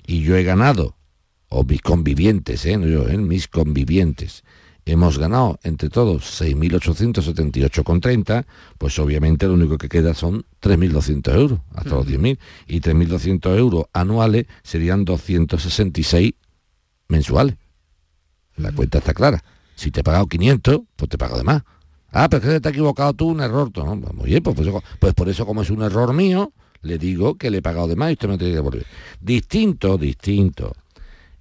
[0.08, 0.96] y yo he ganado,
[1.50, 2.78] o mis convivientes, ¿eh?
[2.78, 3.18] no yo, ¿eh?
[3.18, 4.44] mis convivientes,
[4.86, 8.46] hemos ganado entre todos 6.878,30,
[8.78, 12.38] pues obviamente lo único que queda son 3.200 euros, hasta los 10.000.
[12.68, 16.34] Y 3.200 euros anuales serían 266
[17.08, 17.56] mensuales.
[18.58, 19.44] La cuenta está clara.
[19.76, 21.64] Si te he pagado 500, pues te pago de más.
[22.12, 23.72] Ah, pero es que te has equivocado tú, un error.
[23.76, 24.00] ¿no?
[24.00, 24.70] Pues, oye, pues, pues,
[25.00, 27.96] pues por eso como es un error mío, le digo que le he pagado de
[27.96, 28.86] más y usted me tiene que devolver.
[29.20, 30.76] Distinto, distinto,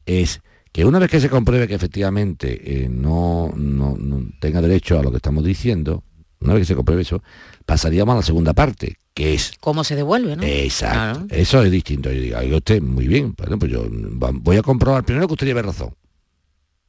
[0.07, 0.41] es
[0.73, 5.03] que una vez que se compruebe que efectivamente eh, no, no- no tenga derecho a
[5.03, 6.03] lo que estamos diciendo,
[6.41, 7.23] una vez que se compruebe eso,
[7.67, 10.43] pasaríamos a la segunda parte, que es ¿Cómo se devuelve, no?
[10.43, 11.27] Exacto.
[11.29, 12.11] Eso es distinto.
[12.11, 13.35] Yo digo, oiga usted, muy bien.
[13.37, 15.95] Bueno, pues yo voy a comprobar primero que usted lleve razón.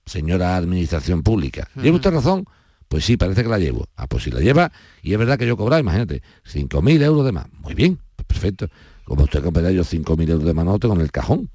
[0.05, 1.69] Señora Administración Pública.
[1.81, 2.45] ¿Lleva usted razón?
[2.87, 3.87] Pues sí, parece que la llevo.
[3.95, 4.71] Ah, pues si la lleva,
[5.01, 7.47] y es verdad que yo cobraba, imagínate, 5.000 euros de más.
[7.53, 8.67] Muy bien, pues perfecto.
[9.05, 11.49] Como usted comprará yo 5.000 euros de más, no tengo en el cajón.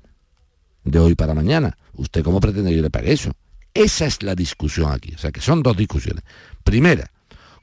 [0.90, 1.76] De hoy para mañana.
[1.94, 3.32] ¿Usted cómo pretende que yo le pague eso?
[3.74, 5.12] Esa es la discusión aquí.
[5.14, 6.24] O sea, que son dos discusiones.
[6.64, 7.10] Primera,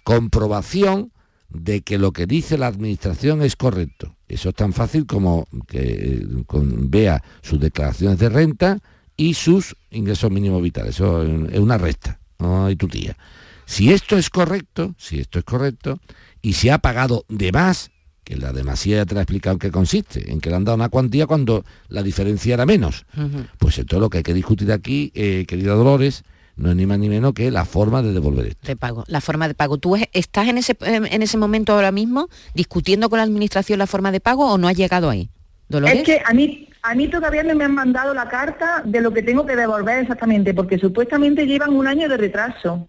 [0.04, 1.12] comprobación
[1.50, 4.16] de que lo que dice la administración es correcto.
[4.28, 8.80] Eso es tan fácil como que eh, vea sus declaraciones de renta
[9.18, 10.96] y sus ingresos mínimos vitales.
[10.96, 13.18] Eso es una resta, no hay tu tía.
[13.66, 16.00] Si esto es correcto, si esto es correcto,
[16.42, 17.92] y se ha pagado de más,
[18.26, 20.66] que la demasía ya te la he explicado en qué consiste, en que le han
[20.66, 23.06] dado una cuantía cuando la diferencia era menos.
[23.60, 26.24] Pues entonces lo que hay que discutir aquí, eh, querida Dolores,
[26.58, 28.66] no es ni más ni menos que la forma de devolver esto.
[28.68, 29.78] de pago, la forma de pago.
[29.78, 33.88] ¿Tú es- estás en ese, en ese momento ahora mismo discutiendo con la administración la
[33.88, 35.30] forma de pago o no has llegado ahí?
[35.70, 35.98] Dolores.
[36.00, 39.14] Es que a mí, a mí todavía no me han mandado la carta de lo
[39.14, 42.88] que tengo que devolver exactamente, porque supuestamente llevan un año de retraso.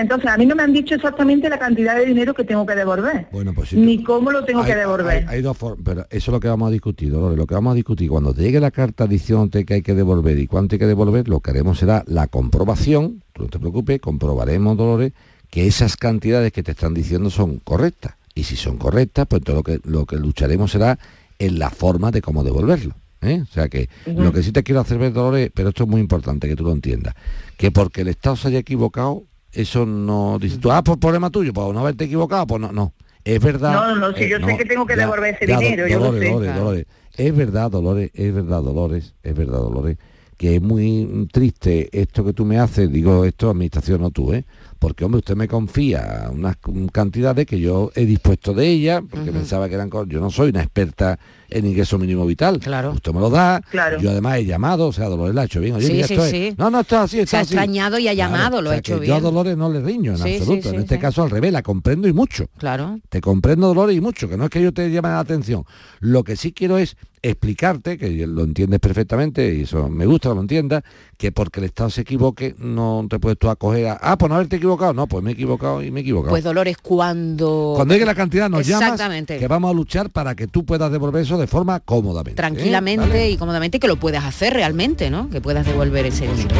[0.00, 2.74] Entonces, a mí no me han dicho exactamente la cantidad de dinero que tengo que
[2.74, 3.76] devolver, Bueno, pues sí.
[3.76, 5.26] ni cómo lo tengo Hay- que devolver.
[5.28, 7.36] Hay, hay dos formas, pero eso es lo que vamos a discutir, Dolores.
[7.36, 10.38] Lo que vamos a discutir, cuando te llegue la carta diciéndote que hay que devolver
[10.38, 14.00] y cuánto hay que devolver, lo que haremos será la comprobación, tú no te preocupes,
[14.00, 15.12] comprobaremos, Dolores,
[15.50, 18.14] que esas cantidades que te están diciendo son correctas.
[18.34, 20.98] Y si son correctas, pues todo lo que, lo que lucharemos será
[21.38, 22.94] en la forma de cómo devolverlo.
[23.20, 23.42] ¿eh?
[23.42, 26.00] O sea que lo que sí te quiero hacer ver, Dolores, pero esto es muy
[26.00, 27.14] importante que tú lo entiendas,
[27.56, 29.24] que porque el Estado se haya equivocado,
[29.60, 32.92] eso no dice tú, ah, por problema tuyo, por no haberte equivocado, pues no, no.
[33.24, 33.72] Es verdad.
[33.72, 35.98] No, no, si eh, yo sé que tengo que ya, devolver ese ya, dinero, yo
[35.98, 36.26] lo sé.
[36.28, 36.60] Dolores, Claro.
[36.60, 36.86] Dolores.
[37.16, 39.98] Es verdad, Dolores, es verdad, Dolores, es verdad, Dolores,
[40.36, 44.44] que es muy triste esto que tú me haces, digo esto, administración, no tú, ¿eh?
[44.78, 46.56] Porque, hombre, usted me confía unas
[46.92, 50.50] cantidades que yo he dispuesto de ella, porque pensaba que eran cosas, yo no soy
[50.50, 51.18] una experta
[51.50, 52.60] en ingreso mínimo vital.
[52.60, 52.92] Claro.
[52.92, 53.98] Usted me lo da, Claro.
[53.98, 55.74] yo además he llamado, o sea, Dolores la ha hecho bien.
[55.74, 56.58] Oye, Sí, mira, sí, esto es-.
[56.58, 57.54] No, no, está así, Se está ha así.
[57.54, 59.22] extrañado y ha Claro, llamado, lo ha hecho que Yo a bien.
[59.24, 60.68] Dolores no le riño en absoluto.
[60.70, 62.46] en este caso al revés, la comprendo y mucho.
[62.58, 63.00] Claro.
[63.08, 65.64] Te comprendo Dolores y mucho, que no es que yo te llame la atención.
[66.00, 70.34] Lo que sí quiero es explicarte, que lo entiendes perfectamente, y eso me gusta que
[70.36, 70.84] lo entiendas,
[71.16, 74.36] que porque el Estado se equivoque, no te puedes tú acoger a, ah, pues no
[74.36, 74.67] haberte equivocado.
[74.76, 76.30] No, pues me he equivocado y me he equivocado.
[76.30, 77.72] Pues Dolores, cuando...
[77.76, 79.38] Cuando llegue la cantidad nos llamas, Exactamente.
[79.38, 82.32] que vamos a luchar para que tú puedas devolver eso de forma cómodamente.
[82.32, 82.34] ¿eh?
[82.34, 83.30] tranquilamente ¿Vale?
[83.30, 85.30] y cómodamente que lo puedas hacer realmente, ¿no?
[85.30, 86.56] Que puedas devolver ese dinero.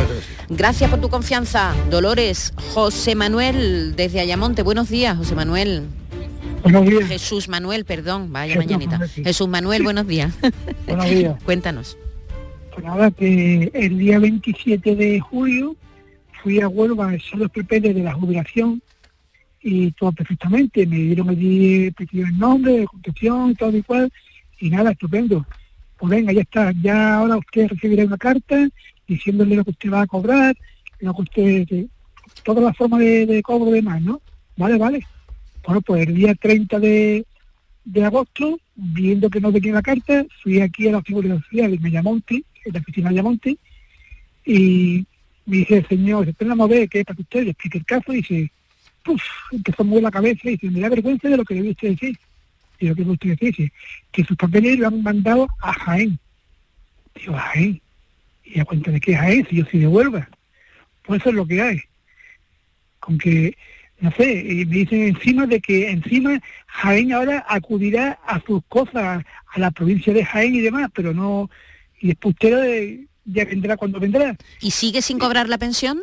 [0.49, 2.53] Gracias por tu confianza, Dolores.
[2.75, 4.63] José Manuel desde Ayamonte.
[4.63, 5.87] Buenos días, José Manuel.
[6.63, 7.09] Buenos días.
[7.09, 8.93] Jesús Manuel, perdón, vaya Jesús mañanita.
[8.93, 9.11] Manuel.
[9.11, 10.35] Jesús Manuel, buenos días.
[10.87, 11.43] Buenos días.
[11.45, 11.97] Cuéntanos.
[12.73, 15.77] Pues nada, que el día 27 de julio
[16.43, 18.83] fui a Huelva hacer los papeles de la jubilación
[19.63, 20.87] y todo perfectamente.
[20.87, 24.11] Me dieron allí el nombre, de concesión y todo igual.
[24.61, 25.47] Y nada, estupendo.
[25.99, 26.73] Pues venga, ya está.
[26.83, 28.69] Ya ahora usted recibirá una carta
[29.07, 30.57] diciéndole lo que usted va a cobrar,
[31.01, 31.67] lo que usted...
[31.69, 31.87] que-
[32.45, 34.21] toda la forma de, cobro y demás, ¿no?
[34.57, 35.07] Vale, vale.
[35.65, 37.25] Bueno, pues el día 30 de,
[37.85, 41.79] de agosto, viendo que no venía la carta, fui aquí a la Seguridad Social de
[41.79, 43.59] Mellamonte, en la oficina de Mellamonte,
[44.45, 45.07] y
[45.49, 48.13] me dice el señor, espera a ver qué es para usted, le expliqué el caso
[48.13, 48.53] y dice,
[49.03, 51.71] puf, empezó a mover la cabeza y dice, me da vergüenza de lo que debe
[51.71, 52.19] usted decir.
[52.79, 53.73] Y lo que usted decir, dice,
[54.13, 56.19] que sus papeles lo han mandado a Jaén.
[57.15, 57.81] Digo, ¿a Jaén.
[58.45, 60.29] Y a cuenta de que es Jaén, si yo soy de Huelva.
[61.03, 61.81] Pues eso es lo que hay.
[63.01, 63.57] Con que,
[64.01, 69.25] no sé, y me dicen encima de que encima Jaén ahora acudirá a sus cosas,
[69.25, 71.49] a la provincia de Jaén y demás, pero no,
[72.01, 73.01] y después usted
[73.33, 74.37] ya vendrá cuando vendrá.
[74.61, 76.01] ¿Y sigue sin cobrar la pensión?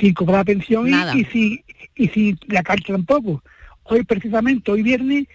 [0.00, 1.16] Sin cobrar la pensión y, Nada.
[1.16, 1.64] y si
[1.96, 3.42] y si la carta tampoco.
[3.84, 5.26] Hoy precisamente, hoy viernes,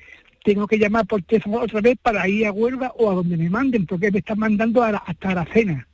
[0.44, 3.50] tengo que llamar por teléfono otra vez para ir a Huelva o a donde me
[3.50, 5.88] manden, porque me están mandando a la- hasta la cena.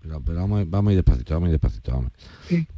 [0.00, 1.92] Pero, pero vamos, a- vamos a ir despacito, vamos a ir despacito.
[1.92, 2.12] Vamos.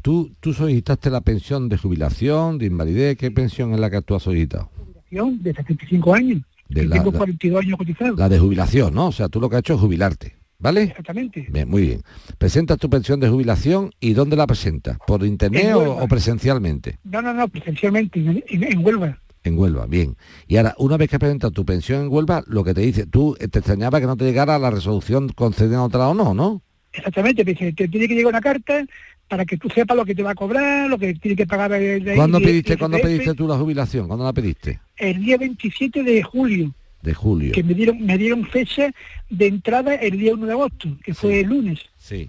[0.02, 3.16] ¿Tú, ¿Tú solicitaste la pensión de jubilación, de invalidez?
[3.16, 4.70] ¿Qué pensión es la que tú has solicitado?
[5.10, 6.42] De 75 años.
[6.68, 8.18] De y la- tengo la- 42 años cotizados.
[8.18, 9.08] La de jubilación, ¿no?
[9.08, 10.82] O sea, tú lo que has hecho es jubilarte, ¿vale?
[10.84, 11.46] Exactamente.
[11.50, 12.02] Bien, muy bien.
[12.38, 14.98] Presentas tu pensión de jubilación y ¿dónde la presentas?
[15.06, 16.98] ¿Por internet o, presencialmente?
[17.04, 19.18] No, no, no, presencialmente, en, en- en Huelva.
[19.42, 20.16] En Huelva, bien.
[20.46, 23.36] Y ahora, una vez que presentas tu pensión en Huelva, lo que te dice, tú
[23.40, 26.62] eh, te extrañaba que no te llegara la resolución concediéndola o no, ¿no?
[26.92, 28.84] Exactamente, me dice, te tiene que llegar una carta
[29.28, 31.72] para que tú sepas lo que te va a cobrar, lo que tiene que pagar
[31.72, 34.08] el, el- ¿Cuándo pediste, el ¿cuándo pediste tú la jubilación?
[34.08, 34.80] ¿Cuándo la pediste?
[34.96, 37.52] El día 27 de julio, De julio.
[37.52, 38.90] que me dieron, me dieron fecha
[39.30, 41.80] de entrada el día 1 de agosto, que fue el lunes.
[41.98, 42.28] Sí.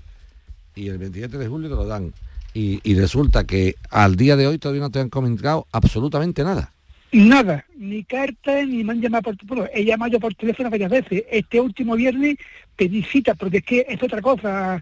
[0.76, 2.14] Y el 27 de julio te lo dan.
[2.54, 6.72] Y, y resulta que al día de hoy todavía no te han comunicado absolutamente nada.
[7.14, 9.68] Nada, ni carta, ni me han llamado por teléfono.
[9.74, 11.26] He llamado yo por teléfono varias veces.
[11.30, 12.38] Este último viernes
[12.78, 14.82] pedí cita, porque es que es otra cosa,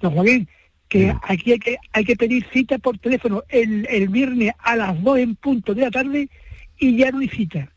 [0.00, 0.48] don Joaquín,
[0.88, 5.02] que aquí hay que, hay que pedir cita por teléfono el, el viernes a las
[5.02, 6.30] 2 en punto de la tarde
[6.78, 7.70] y ya no hay cita.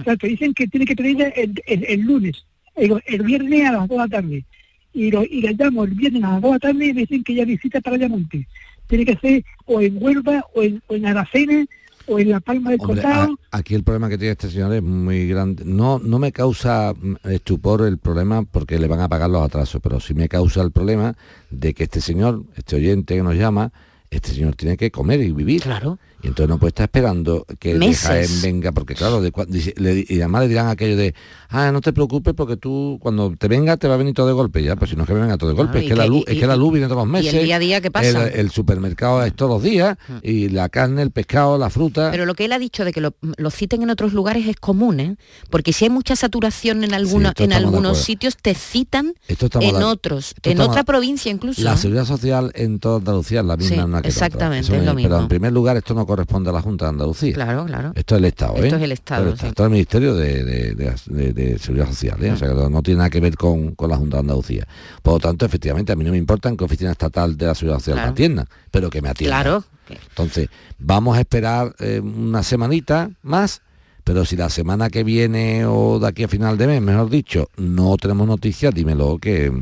[0.00, 2.44] O sea, te dicen que tiene que pedir el, el- el lunes,
[2.74, 4.44] el, el viernes a las 2 de la tarde.
[4.92, 7.00] Y, lo, y la llamo el viernes a las 2 de la tarde y me
[7.02, 8.46] dicen que ya cita para Ayamonte.
[8.86, 11.66] Tiene que ser o en Huelva, o en, o en Aracena,
[12.08, 14.82] o en La Palma del Hombre, a- aquí el problema que tiene este señor es
[14.82, 15.64] muy grande.
[15.66, 19.80] No, no me causa mm, estupor el problema porque le van a pagar los atrasos,
[19.82, 21.16] pero sí me causa el problema
[21.50, 23.72] de que este señor, este oyente que nos llama,
[24.08, 25.62] este señor tiene que comer y vivir.
[25.62, 25.98] Claro.
[26.26, 28.02] Y entonces no puede estar esperando que de Meses.
[28.08, 29.32] Jaén venga, porque claro, de,
[29.76, 31.14] le- y además le dirán aquello de,
[31.50, 34.32] ah, no te preocupes porque tú cuando te venga te va a venir todo de
[34.32, 36.02] golpe, ya, pues si no es que me venga todo de golpe, es que, la
[36.02, 37.44] que- luz, y- es que la luz viene todos los y el meses.
[37.44, 38.26] día a día, ¿qué pasa?
[38.28, 42.10] El, el supermercado es todos los días y la carne, el pescado, la fruta.
[42.10, 44.56] Pero lo que él ha dicho de que lo, lo citen en otros lugares es
[44.56, 45.16] común, ¿eh?
[45.48, 50.32] Porque si hay mucha saturación en, algunos en algunos sitios, te citan Esto en otros,
[50.36, 51.62] esto en otra provincia incluso.
[51.62, 54.84] La seguridad social en toda Andalucía es la misma Sí, en una que exactamente, es
[54.84, 55.18] lo Pero mismo.
[55.20, 57.34] en primer lugar esto no corresponde a la Junta de Andalucía.
[57.34, 57.92] Claro, claro.
[57.94, 58.60] Esto es el Estado, ¿eh?
[58.64, 59.46] Esto es el Estado, Esto, sí.
[59.46, 62.32] esto es el Ministerio de, de- de- de- de Seguridad Social, ¿eh?
[62.32, 64.66] O sea, que no, tiene nada que ver con, con la Junta de Andalucía.
[65.02, 67.54] Por lo tanto, efectivamente, a mí no me importa en qué oficina estatal de la
[67.54, 68.08] Seguridad Social Claro.
[68.08, 69.42] me atiendan, pero que me atiendan.
[69.42, 69.64] Claro.
[70.08, 70.48] Entonces,
[70.78, 73.62] vamos a esperar eh, una semanita más,
[74.04, 77.48] pero si la semana que viene o de aquí a final de mes, mejor dicho,
[77.56, 79.52] no tenemos noticias, dímelo que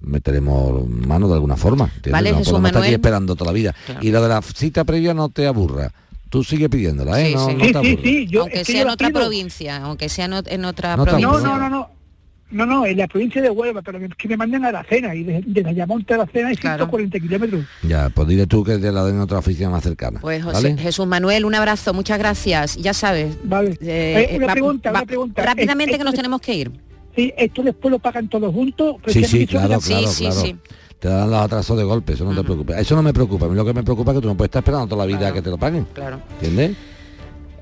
[0.00, 1.84] meteremos mano de alguna forma.
[1.84, 2.12] ¿entiendes?
[2.12, 2.94] Vale, no Jesús podemos estar aquí Manuel.
[3.00, 3.74] esperando toda la vida.
[3.86, 4.00] Claro.
[4.02, 5.92] Y lo de la cita previa no te aburra.
[6.30, 7.28] Tú sigue pidiéndola, ¿eh?
[7.28, 7.54] Sí, no, sí.
[7.54, 8.40] no te aburra.
[8.42, 9.20] aunque es que sea yo en otra pido.
[9.20, 11.28] provincia, aunque sea en, ot- en otra No provincia.
[11.30, 11.90] No, no, no, no.
[12.50, 15.22] No, no, en la provincia de Huelva, pero que me manden a la cena y
[15.22, 17.62] de, de Ayamonte a la cena hay 140 kilómetros.
[17.82, 20.20] Ya, pues dile tú que te la den en otra oficina más cercana.
[20.20, 20.78] Pues José- ¿vale?
[20.78, 22.76] Jesús Manuel, un abrazo, muchas gracias.
[22.76, 23.36] Ya sabes.
[23.44, 23.72] Vale.
[23.82, 25.42] eh, Eh, una va- pregunta, va- una pregunta.
[25.42, 26.72] Rápidamente Eh, que nos eh, tenemos que ir.
[27.18, 28.94] Sí, esto después lo pagan todos juntos.
[29.02, 30.42] pero Sí, sí, claro, la- claro, claro.
[31.00, 32.78] Te dan los atrasos de golpe, eso no te preocupa.
[32.78, 33.46] Eso no me preocupa.
[33.46, 35.16] A mí lo que me preocupa es que tú no puedes estar esperando toda la
[35.16, 35.84] vida que te lo paguen.
[35.94, 36.20] Claro.
[36.40, 36.76] ¿Entiendes?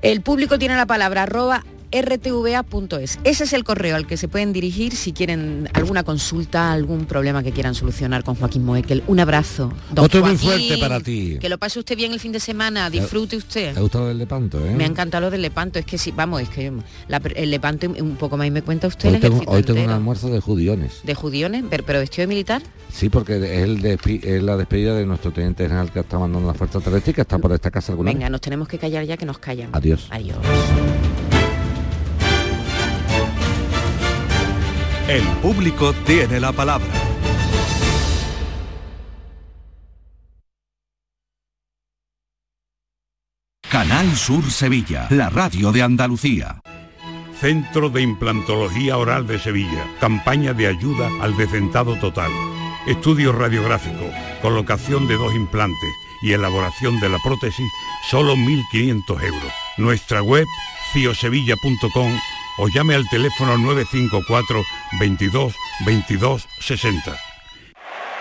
[0.03, 3.19] El público tiene la palabra arroba rtva.es.
[3.23, 7.43] Ese es el correo al que se pueden dirigir si quieren alguna consulta, algún problema
[7.43, 9.03] que quieran solucionar con Joaquín Moekel.
[9.07, 9.71] Un abrazo.
[9.91, 10.47] don Otro muy Joaquín.
[10.67, 11.37] fuerte para ti.
[11.39, 13.73] Que lo pase usted bien el fin de semana, disfrute usted.
[13.73, 14.71] ¿Te ha gustado el Lepanto, eh?
[14.75, 16.71] Me ha encantado lo del Lepanto, es que sí, vamos, es que
[17.07, 19.83] la- el Lepanto un poco más y me cuenta usted Hoy tengo, ejército hoy tengo
[19.83, 21.01] un almuerzo de judiones.
[21.03, 22.61] de judiones, pero, pero vestido de militar.
[22.91, 26.47] Sí, porque es, el despi- es la despedida de nuestro teniente general que está mandando
[26.47, 28.31] la fuerza terrestre que está por esta casa alguna Venga, vez.
[28.31, 29.69] nos tenemos que callar ya que nos callan.
[29.73, 30.07] Adiós.
[30.09, 30.37] Adiós.
[35.07, 36.85] El público tiene la palabra.
[43.71, 46.61] Canal Sur Sevilla, la radio de Andalucía.
[47.39, 49.85] Centro de Implantología Oral de Sevilla.
[50.01, 52.31] Campaña de ayuda al decentado total.
[52.85, 55.89] Estudio radiográfico, colocación de dos implantes
[56.21, 57.71] y elaboración de la prótesis,
[58.09, 59.53] solo 1.500 euros.
[59.77, 60.45] nuestra web
[60.91, 62.11] ciosevilla.com
[62.57, 64.63] o llame al teléfono 954
[64.99, 65.55] 22
[65.85, 67.26] 22 60.